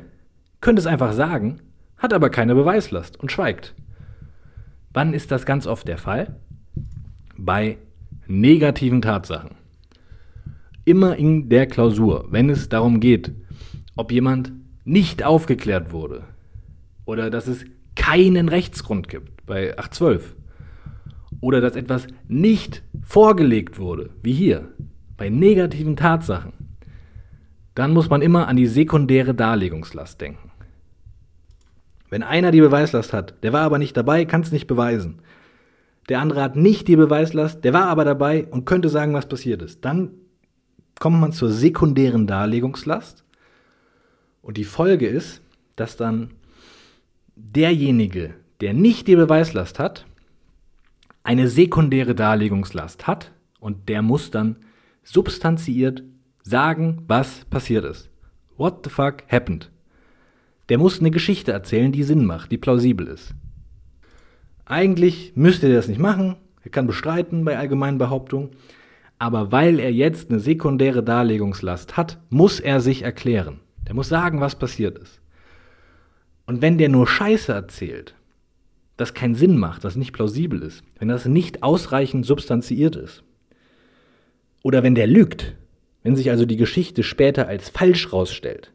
könnte 0.60 0.80
es 0.80 0.86
einfach 0.86 1.12
sagen, 1.12 1.60
hat 1.96 2.12
aber 2.12 2.30
keine 2.30 2.54
Beweislast 2.54 3.18
und 3.18 3.32
schweigt. 3.32 3.74
Wann 4.92 5.12
ist 5.12 5.30
das 5.30 5.46
ganz 5.46 5.66
oft 5.66 5.86
der 5.86 5.98
Fall? 5.98 6.36
Bei 7.36 7.78
negativen 8.26 9.02
Tatsachen. 9.02 9.57
Immer 10.88 11.16
in 11.16 11.50
der 11.50 11.66
Klausur, 11.66 12.28
wenn 12.30 12.48
es 12.48 12.70
darum 12.70 12.98
geht, 12.98 13.32
ob 13.94 14.10
jemand 14.10 14.52
nicht 14.86 15.22
aufgeklärt 15.22 15.92
wurde 15.92 16.24
oder 17.04 17.28
dass 17.28 17.46
es 17.46 17.66
keinen 17.94 18.48
Rechtsgrund 18.48 19.06
gibt 19.10 19.44
bei 19.44 19.76
812 19.76 20.34
oder 21.42 21.60
dass 21.60 21.76
etwas 21.76 22.06
nicht 22.26 22.82
vorgelegt 23.02 23.78
wurde, 23.78 24.08
wie 24.22 24.32
hier, 24.32 24.70
bei 25.18 25.28
negativen 25.28 25.94
Tatsachen, 25.94 26.54
dann 27.74 27.92
muss 27.92 28.08
man 28.08 28.22
immer 28.22 28.48
an 28.48 28.56
die 28.56 28.66
sekundäre 28.66 29.34
Darlegungslast 29.34 30.18
denken. 30.22 30.50
Wenn 32.08 32.22
einer 32.22 32.50
die 32.50 32.62
Beweislast 32.62 33.12
hat, 33.12 33.34
der 33.44 33.52
war 33.52 33.60
aber 33.60 33.76
nicht 33.76 33.94
dabei, 33.94 34.24
kann 34.24 34.40
es 34.40 34.52
nicht 34.52 34.66
beweisen, 34.66 35.20
der 36.08 36.20
andere 36.20 36.40
hat 36.40 36.56
nicht 36.56 36.88
die 36.88 36.96
Beweislast, 36.96 37.62
der 37.62 37.74
war 37.74 37.88
aber 37.88 38.06
dabei 38.06 38.46
und 38.46 38.64
könnte 38.64 38.88
sagen, 38.88 39.12
was 39.12 39.28
passiert 39.28 39.60
ist. 39.60 39.84
Dann 39.84 40.12
kommt 40.98 41.20
man 41.20 41.32
zur 41.32 41.50
sekundären 41.50 42.26
Darlegungslast 42.26 43.24
und 44.42 44.56
die 44.56 44.64
Folge 44.64 45.06
ist, 45.06 45.42
dass 45.76 45.96
dann 45.96 46.30
derjenige, 47.36 48.34
der 48.60 48.74
nicht 48.74 49.06
die 49.06 49.16
Beweislast 49.16 49.78
hat, 49.78 50.06
eine 51.22 51.48
sekundäre 51.48 52.14
Darlegungslast 52.14 53.06
hat 53.06 53.32
und 53.60 53.88
der 53.88 54.02
muss 54.02 54.30
dann 54.30 54.56
substanziiert 55.02 56.02
sagen, 56.42 57.04
was 57.06 57.44
passiert 57.44 57.84
ist. 57.84 58.10
What 58.56 58.80
the 58.84 58.90
fuck 58.90 59.24
happened? 59.30 59.70
Der 60.68 60.78
muss 60.78 61.00
eine 61.00 61.10
Geschichte 61.10 61.52
erzählen, 61.52 61.92
die 61.92 62.02
Sinn 62.02 62.24
macht, 62.24 62.50
die 62.50 62.58
plausibel 62.58 63.06
ist. 63.06 63.34
Eigentlich 64.64 65.32
müsste 65.34 65.68
er 65.68 65.76
das 65.76 65.88
nicht 65.88 66.00
machen. 66.00 66.36
Er 66.62 66.70
kann 66.70 66.86
bestreiten 66.86 67.44
bei 67.44 67.56
allgemeinen 67.56 67.98
Behauptungen. 67.98 68.50
Aber 69.18 69.50
weil 69.50 69.80
er 69.80 69.92
jetzt 69.92 70.30
eine 70.30 70.40
sekundäre 70.40 71.02
Darlegungslast 71.02 71.96
hat, 71.96 72.18
muss 72.30 72.60
er 72.60 72.80
sich 72.80 73.02
erklären. 73.02 73.60
Der 73.86 73.94
muss 73.94 74.08
sagen, 74.08 74.40
was 74.40 74.58
passiert 74.58 74.98
ist. 74.98 75.20
Und 76.46 76.62
wenn 76.62 76.78
der 76.78 76.88
nur 76.88 77.06
Scheiße 77.06 77.52
erzählt, 77.52 78.14
das 78.96 79.14
keinen 79.14 79.34
Sinn 79.34 79.58
macht, 79.58 79.84
das 79.84 79.96
nicht 79.96 80.12
plausibel 80.12 80.62
ist, 80.62 80.82
wenn 80.98 81.08
das 81.08 81.26
nicht 81.26 81.62
ausreichend 81.62 82.26
substanziiert 82.26 82.96
ist, 82.96 83.22
oder 84.62 84.82
wenn 84.82 84.94
der 84.94 85.06
lügt, 85.06 85.54
wenn 86.02 86.16
sich 86.16 86.30
also 86.30 86.46
die 86.46 86.56
Geschichte 86.56 87.02
später 87.02 87.48
als 87.48 87.68
falsch 87.68 88.12
rausstellt, 88.12 88.72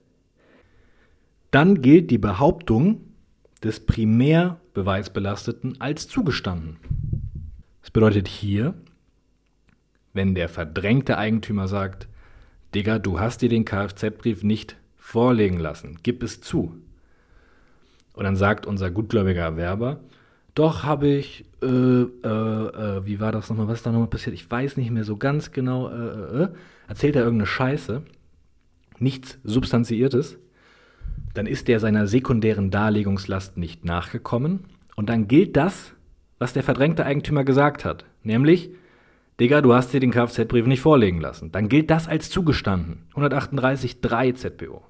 dann 1.52 1.82
gilt 1.82 2.10
die 2.10 2.18
Behauptung 2.18 3.02
des 3.64 3.80
Primärbeweisbelasteten 3.86 5.80
als 5.80 6.08
zugestanden. 6.08 6.78
Das 7.82 7.92
bedeutet 7.92 8.28
hier, 8.28 8.74
wenn 10.14 10.36
der 10.36 10.50
verdrängte 10.50 11.18
Eigentümer 11.18 11.68
sagt, 11.68 12.08
Digga, 12.76 13.00
du 13.00 13.20
hast 13.20 13.42
dir 13.42 13.50
den 13.50 13.66
Kfz-Brief 13.66 14.44
nicht 14.44 14.78
vorlegen 14.98 15.60
lassen, 15.60 16.00
gib 16.04 16.24
es 16.24 16.42
zu. 16.42 16.74
Und 18.14 18.24
dann 18.24 18.36
sagt 18.36 18.66
unser 18.66 18.92
gutgläubiger 18.92 19.42
Erwerber, 19.42 20.00
doch 20.56 20.84
habe 20.84 21.08
ich, 21.08 21.46
äh, 21.62 21.66
äh, 21.66 21.68
äh, 21.68 23.06
wie 23.06 23.20
war 23.20 23.32
das 23.32 23.50
nochmal, 23.50 23.68
was 23.68 23.80
ist 23.80 23.86
da 23.86 23.92
nochmal 23.92 24.08
passiert? 24.08 24.36
Ich 24.36 24.50
weiß 24.50 24.78
nicht 24.78 24.92
mehr 24.92 25.04
so 25.04 25.18
ganz 25.18 25.52
genau, 25.52 25.90
äh, 25.90 25.94
äh, 25.94 26.44
äh. 26.44 26.48
erzählt 26.88 27.16
er 27.16 27.24
irgendeine 27.24 27.48
Scheiße, 27.48 28.04
nichts 29.00 29.40
Substanziiertes 29.44 30.38
dann 31.34 31.48
ist 31.48 31.68
der 31.68 31.80
seiner 31.80 32.08
sekundären 32.08 32.70
Darlegungslast 32.70 33.58
nicht 33.58 33.86
nachgekommen 33.86 34.66
und 34.96 35.10
dann 35.10 35.28
gilt 35.28 35.58
das, 35.58 35.94
was 36.38 36.54
der 36.54 36.64
verdrängte 36.64 37.06
Eigentümer 37.06 37.44
gesagt 37.44 37.86
hat, 37.86 38.06
nämlich, 38.24 38.72
Digga, 39.40 39.62
du 39.62 39.74
hast 39.74 39.94
dir 39.94 40.00
den 40.00 40.12
Kfz-Brief 40.12 40.68
nicht 40.68 40.82
vorlegen 40.82 41.20
lassen. 41.20 41.52
Dann 41.52 41.70
gilt 41.70 41.90
das 41.90 42.08
als 42.08 42.30
zugestanden. 42.30 43.08
138.3 43.16 44.36
ZPO. 44.36 44.84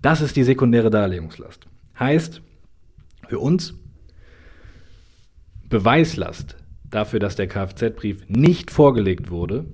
Das 0.00 0.20
ist 0.20 0.36
die 0.36 0.44
sekundäre 0.44 0.90
Darlegungslast. 0.90 1.66
Heißt, 1.98 2.40
für 3.28 3.38
uns 3.38 3.74
Beweislast 5.68 6.56
dafür, 6.90 7.20
dass 7.20 7.36
der 7.36 7.48
Kfz-Brief 7.48 8.28
nicht 8.28 8.70
vorgelegt 8.70 9.30
wurde, 9.30 9.66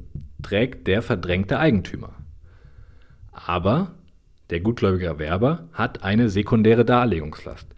trägt 0.42 0.86
der 0.88 1.02
verdrängte 1.02 1.58
Eigentümer. 1.58 2.14
Aber 3.30 3.94
der 4.50 4.60
gutgläubige 4.60 5.06
Erwerber 5.06 5.68
hat 5.72 6.02
eine 6.02 6.28
sekundäre 6.28 6.84
Darlegungslast. 6.84 7.68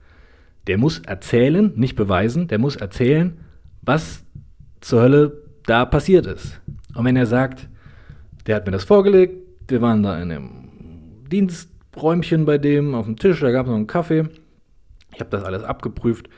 Der 0.66 0.78
muss 0.78 0.98
erzählen, 1.00 1.72
nicht 1.76 1.96
beweisen, 1.96 2.48
der 2.48 2.58
muss 2.58 2.76
erzählen, 2.76 3.38
was 3.82 4.25
zur 4.80 5.02
Hölle 5.02 5.42
da 5.66 5.84
passiert 5.84 6.26
ist. 6.26 6.60
Und 6.94 7.04
wenn 7.04 7.16
er 7.16 7.26
sagt, 7.26 7.68
der 8.46 8.56
hat 8.56 8.66
mir 8.66 8.72
das 8.72 8.84
vorgelegt, 8.84 9.34
wir 9.68 9.82
waren 9.82 10.02
da 10.02 10.16
in 10.20 10.30
einem 10.30 10.50
Diensträumchen 11.30 12.44
bei 12.44 12.58
dem 12.58 12.94
auf 12.94 13.06
dem 13.06 13.16
Tisch, 13.16 13.40
da 13.40 13.50
gab 13.50 13.66
es 13.66 13.70
noch 13.70 13.76
einen 13.76 13.86
Kaffee, 13.86 14.28
ich 15.12 15.20
habe 15.20 15.30
das 15.30 15.44
alles 15.44 15.64
abgeprüft, 15.64 16.28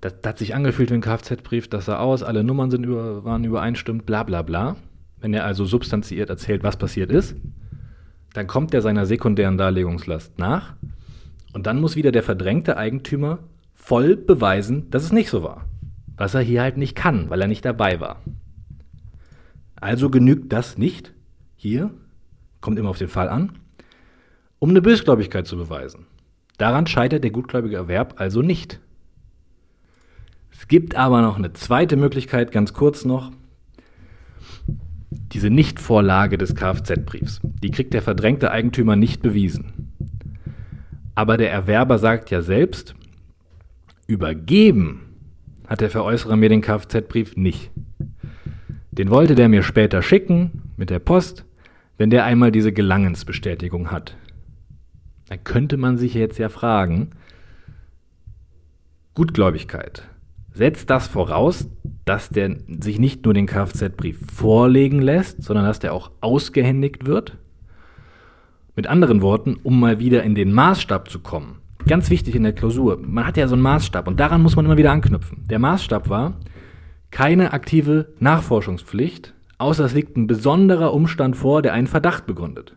das, 0.00 0.14
das, 0.20 0.30
hat 0.30 0.38
sich 0.38 0.54
angefühlt 0.54 0.90
wie 0.90 0.94
ein 0.94 1.00
Kfz-Brief, 1.00 1.68
das 1.68 1.86
sah 1.86 1.98
aus, 1.98 2.22
alle 2.22 2.44
Nummern 2.44 2.70
sind 2.70 2.84
über, 2.84 3.24
waren 3.24 3.44
übereinstimmt, 3.44 4.06
bla 4.06 4.22
bla 4.22 4.42
bla. 4.42 4.76
Wenn 5.20 5.32
er 5.34 5.44
also 5.44 5.64
substanziert 5.64 6.28
erzählt, 6.28 6.62
was 6.62 6.76
passiert 6.76 7.10
ist, 7.10 7.34
dann 8.34 8.46
kommt 8.46 8.74
er 8.74 8.82
seiner 8.82 9.06
sekundären 9.06 9.56
Darlegungslast 9.56 10.38
nach 10.38 10.74
und 11.54 11.66
dann 11.66 11.80
muss 11.80 11.96
wieder 11.96 12.12
der 12.12 12.22
verdrängte 12.22 12.76
Eigentümer 12.76 13.38
voll 13.74 14.14
beweisen, 14.14 14.90
dass 14.90 15.04
es 15.04 15.12
nicht 15.12 15.30
so 15.30 15.42
war. 15.42 15.64
Was 16.16 16.34
er 16.34 16.40
hier 16.40 16.62
halt 16.62 16.76
nicht 16.76 16.96
kann, 16.96 17.28
weil 17.30 17.40
er 17.42 17.48
nicht 17.48 17.64
dabei 17.64 18.00
war. 18.00 18.22
Also 19.76 20.08
genügt 20.10 20.52
das 20.52 20.78
nicht, 20.78 21.12
hier, 21.56 21.90
kommt 22.60 22.78
immer 22.78 22.90
auf 22.90 22.98
den 22.98 23.08
Fall 23.08 23.28
an, 23.28 23.52
um 24.58 24.70
eine 24.70 24.82
Bösgläubigkeit 24.82 25.46
zu 25.46 25.56
beweisen. 25.56 26.06
Daran 26.58 26.86
scheitert 26.86 27.22
der 27.22 27.30
gutgläubige 27.30 27.76
Erwerb 27.76 28.14
also 28.16 28.40
nicht. 28.40 28.80
Es 30.50 30.68
gibt 30.68 30.94
aber 30.94 31.20
noch 31.20 31.36
eine 31.36 31.52
zweite 31.52 31.96
Möglichkeit, 31.96 32.50
ganz 32.50 32.72
kurz 32.72 33.04
noch. 33.04 33.30
Diese 35.10 35.50
Nichtvorlage 35.50 36.38
des 36.38 36.54
Kfz-Briefs, 36.54 37.40
die 37.42 37.70
kriegt 37.70 37.92
der 37.92 38.02
verdrängte 38.02 38.50
Eigentümer 38.50 38.96
nicht 38.96 39.20
bewiesen. 39.20 39.92
Aber 41.14 41.36
der 41.36 41.52
Erwerber 41.52 41.98
sagt 41.98 42.30
ja 42.30 42.40
selbst, 42.40 42.94
übergeben 44.06 45.05
hat 45.66 45.80
der 45.80 45.90
Veräußerer 45.90 46.36
mir 46.36 46.48
den 46.48 46.60
Kfz-Brief 46.60 47.36
nicht. 47.36 47.70
Den 48.90 49.10
wollte 49.10 49.34
der 49.34 49.48
mir 49.48 49.62
später 49.62 50.02
schicken 50.02 50.72
mit 50.76 50.90
der 50.90 50.98
Post, 50.98 51.44
wenn 51.98 52.10
der 52.10 52.24
einmal 52.24 52.52
diese 52.52 52.72
Gelangensbestätigung 52.72 53.90
hat. 53.90 54.16
Da 55.28 55.36
könnte 55.36 55.76
man 55.76 55.98
sich 55.98 56.14
jetzt 56.14 56.38
ja 56.38 56.48
fragen, 56.48 57.10
Gutgläubigkeit. 59.14 60.08
Setzt 60.52 60.88
das 60.88 61.08
voraus, 61.08 61.68
dass 62.04 62.28
der 62.30 62.56
sich 62.80 62.98
nicht 62.98 63.24
nur 63.24 63.34
den 63.34 63.46
Kfz-Brief 63.46 64.18
vorlegen 64.32 65.02
lässt, 65.02 65.42
sondern 65.42 65.66
dass 65.66 65.80
der 65.80 65.92
auch 65.92 66.10
ausgehändigt 66.20 67.06
wird? 67.06 67.36
Mit 68.74 68.86
anderen 68.86 69.20
Worten, 69.20 69.56
um 69.62 69.80
mal 69.80 69.98
wieder 69.98 70.22
in 70.22 70.34
den 70.34 70.52
Maßstab 70.52 71.10
zu 71.10 71.20
kommen. 71.20 71.58
Ganz 71.88 72.10
wichtig 72.10 72.34
in 72.34 72.42
der 72.42 72.52
Klausur. 72.52 72.98
Man 73.00 73.26
hat 73.26 73.36
ja 73.36 73.46
so 73.46 73.54
einen 73.54 73.62
Maßstab 73.62 74.08
und 74.08 74.18
daran 74.18 74.42
muss 74.42 74.56
man 74.56 74.64
immer 74.64 74.76
wieder 74.76 74.90
anknüpfen. 74.90 75.44
Der 75.48 75.60
Maßstab 75.60 76.08
war 76.08 76.40
keine 77.10 77.52
aktive 77.52 78.14
Nachforschungspflicht, 78.18 79.34
außer 79.58 79.84
es 79.84 79.94
liegt 79.94 80.16
ein 80.16 80.26
besonderer 80.26 80.92
Umstand 80.92 81.36
vor, 81.36 81.62
der 81.62 81.72
einen 81.72 81.86
Verdacht 81.86 82.26
begründet. 82.26 82.76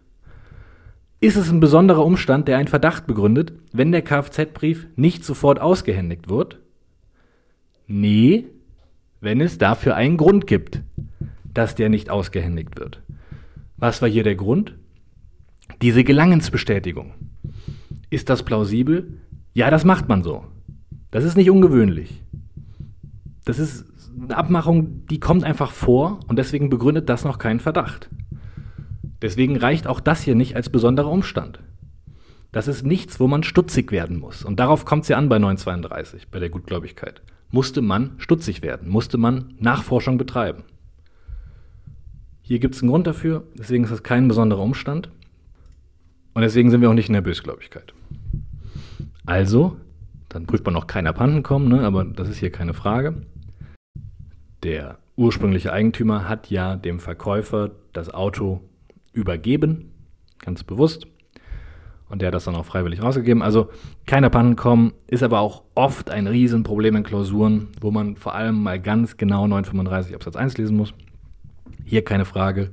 Ist 1.19 1.36
es 1.36 1.50
ein 1.50 1.60
besonderer 1.60 2.06
Umstand, 2.06 2.48
der 2.48 2.58
einen 2.58 2.67
Verdacht 2.67 3.08
begründet, 3.08 3.52
wenn 3.74 3.91
der 3.91 4.04
Kfz-Brief 4.04 4.88
nicht 4.95 5.26
sofort 5.26 5.60
ausgehändigt 5.60 6.30
wird? 6.30 6.60
Nee, 7.88 8.45
wenn 9.19 9.41
es 9.41 9.58
dafür 9.58 9.95
einen 9.95 10.17
Grund 10.17 10.45
gibt, 10.45 10.82
dass 11.52 11.74
der 11.74 11.89
nicht 11.89 12.10
ausgehändigt 12.10 12.80
wird. 12.80 13.02
Was 13.78 14.02
war 14.02 14.08
hier 14.08 14.24
der 14.24 14.36
Grund? 14.36 14.76
Diese 15.82 16.04
Gelangensbestätigung. 16.04 17.13
Ist 18.10 18.30
das 18.30 18.43
plausibel? 18.43 19.19
Ja, 19.54 19.69
das 19.69 19.86
macht 19.86 20.10
man 20.10 20.24
so. 20.24 20.45
Das 21.12 21.24
ist 21.24 21.38
nicht 21.38 21.50
ungewöhnlich. 21.50 22.24
Das 23.45 23.60
ist 23.60 23.86
eine 24.22 24.38
Abmachung, 24.38 25.06
die 25.08 25.19
kommt 25.19 25.43
einfach 25.43 25.72
vor 25.72 26.19
und 26.28 26.38
deswegen 26.38 26.69
begründet 26.69 27.10
das 27.10 27.24
noch 27.24 27.39
keinen 27.39 27.60
Verdacht. 27.60 28.10
Deswegen 29.22 29.58
reicht 29.58 29.88
auch 29.88 30.00
das 30.00 30.22
hier 30.22 30.36
nicht 30.36 30.56
als 30.56 30.69
besonderer 30.69 31.10
Umstand. 31.10 31.60
Das 32.52 32.67
ist 32.67 32.86
nichts, 32.86 33.19
wo 33.19 33.28
man 33.28 33.43
stutzig 33.43 33.91
werden 33.91 34.19
muss. 34.19 34.43
Und 34.43 34.60
darauf 34.60 34.86
kommt 34.86 35.04
es 35.04 35.10
ja 35.10 35.17
an 35.17 35.30
bei 35.30 35.38
932, 35.38 36.30
bei 36.30 36.39
der 36.39 36.50
Gutgläubigkeit. 36.50 37.22
Musste 37.52 37.82
man 37.82 38.12
stutzig 38.17 38.62
werden, 38.62 38.89
musste 38.89 39.17
man 39.17 39.54
Nachforschung 39.60 40.17
betreiben. 40.17 40.63
Hier 42.41 42.60
gibt 42.60 42.76
es 42.76 42.82
einen 42.82 42.89
Grund 42.89 43.06
dafür, 43.06 43.43
deswegen 43.58 43.84
ist 43.84 43.91
das 43.91 44.04
kein 44.04 44.28
besonderer 44.28 44.62
Umstand. 44.62 45.10
Und 46.34 46.41
deswegen 46.41 46.72
sind 46.72 46.82
wir 46.82 46.89
auch 46.89 46.95
nicht 46.95 47.10
in 47.10 47.13
der 47.13 47.22
Bösgläubigkeit. 47.22 47.93
Also, 49.29 49.77
dann 50.27 50.47
prüft 50.47 50.65
man 50.65 50.73
noch 50.73 50.87
kein 50.87 51.05
Abhandenkommen, 51.05 51.69
ne? 51.69 51.81
aber 51.81 52.03
das 52.03 52.29
ist 52.29 52.39
hier 52.39 52.51
keine 52.51 52.73
Frage. 52.73 53.27
Der 54.63 54.97
ursprüngliche 55.17 55.71
Eigentümer 55.71 56.27
hat 56.27 56.49
ja 56.49 56.75
dem 56.75 56.99
Verkäufer 56.99 57.69
das 57.93 58.11
Auto 58.11 58.61
übergeben, 59.13 59.91
ganz 60.39 60.63
bewusst. 60.63 61.05
Und 62.09 62.23
der 62.23 62.29
hat 62.29 62.33
das 62.33 62.45
dann 62.45 62.55
auch 62.55 62.65
freiwillig 62.65 63.03
rausgegeben. 63.03 63.43
Also 63.43 63.69
kein 64.07 64.25
Abhandenkommen 64.25 64.93
ist 65.05 65.21
aber 65.21 65.41
auch 65.41 65.61
oft 65.75 66.09
ein 66.09 66.25
Riesenproblem 66.25 66.95
in 66.95 67.03
Klausuren, 67.03 67.67
wo 67.81 67.91
man 67.91 68.15
vor 68.15 68.33
allem 68.33 68.63
mal 68.63 68.79
ganz 68.79 69.15
genau 69.15 69.45
935 69.45 70.15
Absatz 70.15 70.37
1 70.37 70.57
lesen 70.57 70.75
muss. 70.75 70.95
Hier 71.85 72.03
keine 72.03 72.25
Frage. 72.25 72.71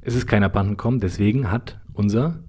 Es 0.00 0.16
ist 0.16 0.26
kein 0.26 0.42
Abhandenkommen, 0.42 0.98
deswegen 0.98 1.52
hat 1.52 1.78
unser 1.92 2.40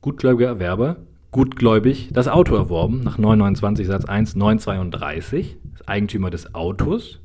gutgläubiger 0.00 0.48
Erwerber 0.48 0.96
gutgläubig 1.30 2.10
das 2.12 2.28
Auto 2.28 2.54
erworben, 2.54 3.02
nach 3.02 3.18
929 3.18 3.86
Satz 3.86 4.04
1, 4.04 4.36
932, 4.36 5.56
ist 5.74 5.88
Eigentümer 5.88 6.30
des 6.30 6.54
Autos. 6.54 7.20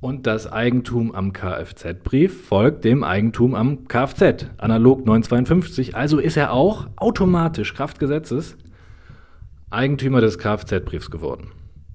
Und 0.00 0.26
das 0.26 0.50
Eigentum 0.50 1.14
am 1.14 1.34
Kfz-Brief 1.34 2.46
folgt 2.46 2.84
dem 2.84 3.04
Eigentum 3.04 3.54
am 3.54 3.86
Kfz, 3.86 4.46
analog 4.56 5.04
952. 5.04 5.94
Also 5.94 6.18
ist 6.18 6.38
er 6.38 6.52
auch 6.52 6.88
automatisch 6.96 7.74
Kraftgesetzes 7.74 8.56
Eigentümer 9.68 10.22
des 10.22 10.38
Kfz-Briefs 10.38 11.10
geworden. 11.10 11.48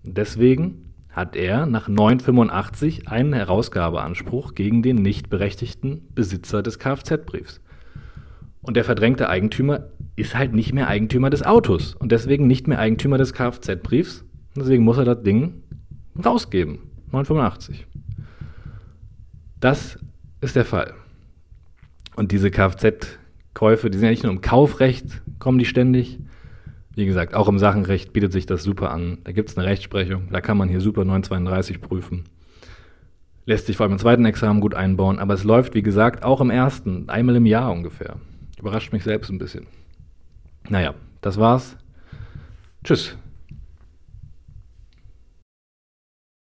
Deswegen 0.04 0.94
hat 1.10 1.36
er 1.36 1.65
nach 1.65 1.88
985 1.88 3.08
einen 3.08 3.34
Herausgabeanspruch 3.34 4.54
gegen 4.54 4.84
den 4.84 4.98
nicht 4.98 5.30
berechtigten 5.30 6.08
Besitzer 6.13 6.62
des 6.62 6.78
Kfz-Briefs. 6.78 7.60
Und 8.62 8.78
der 8.78 8.84
verdrängte 8.84 9.30
Eigentümer 9.30 9.88
ist 10.15 10.36
halt 10.36 10.54
nicht 10.54 10.73
mehr 10.73 10.88
Eigentümer 10.88 11.30
des 11.30 11.43
Autos 11.43 11.93
und 11.93 12.12
deswegen 12.12 12.47
nicht 12.47 12.67
mehr 12.67 12.80
Eigentümer 12.80 13.17
des 13.17 13.34
Kfz-Briefs. 13.34 14.23
Deswegen 14.56 14.84
muss 14.84 14.97
er 14.97 15.06
das 15.06 15.23
Ding 15.23 15.63
rausgeben. 16.23 16.80
985. 17.12 17.86
Das 19.60 19.99
ist 20.41 20.56
der 20.56 20.65
Fall. 20.65 20.93
Und 22.15 22.32
diese 22.32 22.49
Kfz-Käufe, 22.51 23.89
die 23.89 23.97
sind 23.97 24.06
ja 24.06 24.12
nicht 24.12 24.23
nur 24.23 24.32
im 24.32 24.41
Kaufrecht, 24.41 25.21
kommen 25.39 25.60
die 25.60 25.65
ständig. 25.65 26.19
Wie 26.95 27.06
gesagt, 27.06 27.34
auch 27.34 27.49
im 27.49 27.60
Sachenrecht 27.60 28.13
bietet 28.13 28.32
sich 28.32 28.45
das 28.45 28.63
super 28.63 28.91
an. 28.91 29.17
Da 29.25 29.34
gibt 29.34 29.49
es 29.49 29.58
eine 29.58 29.67
Rechtsprechung, 29.67 30.30
da 30.32 30.39
kann 30.39 30.58
man 30.58 30.69
hier 30.69 30.80
super 30.80 31.04
932 31.04 31.82
prüfen. 31.82 32.23
Lässt 33.45 33.67
sich 33.67 33.75
vor 33.75 33.84
allem 33.84 33.93
im 33.93 33.99
zweiten 33.99 34.25
Examen 34.25 34.62
gut 34.62 34.73
einbauen, 34.73 35.19
aber 35.19 35.34
es 35.34 35.43
läuft, 35.43 35.75
wie 35.75 35.84
gesagt, 35.84 36.23
auch 36.23 36.39
im 36.39 36.49
ersten, 36.49 37.10
einmal 37.10 37.36
im 37.36 37.45
Jahr 37.45 37.71
ungefähr. 37.71 38.15
Überrascht 38.58 38.93
mich 38.93 39.04
selbst 39.04 39.30
ein 39.30 39.38
bisschen. 39.38 39.67
Naja, 40.69 40.93
das 41.21 41.38
war's. 41.38 41.78
Tschüss. 42.84 43.15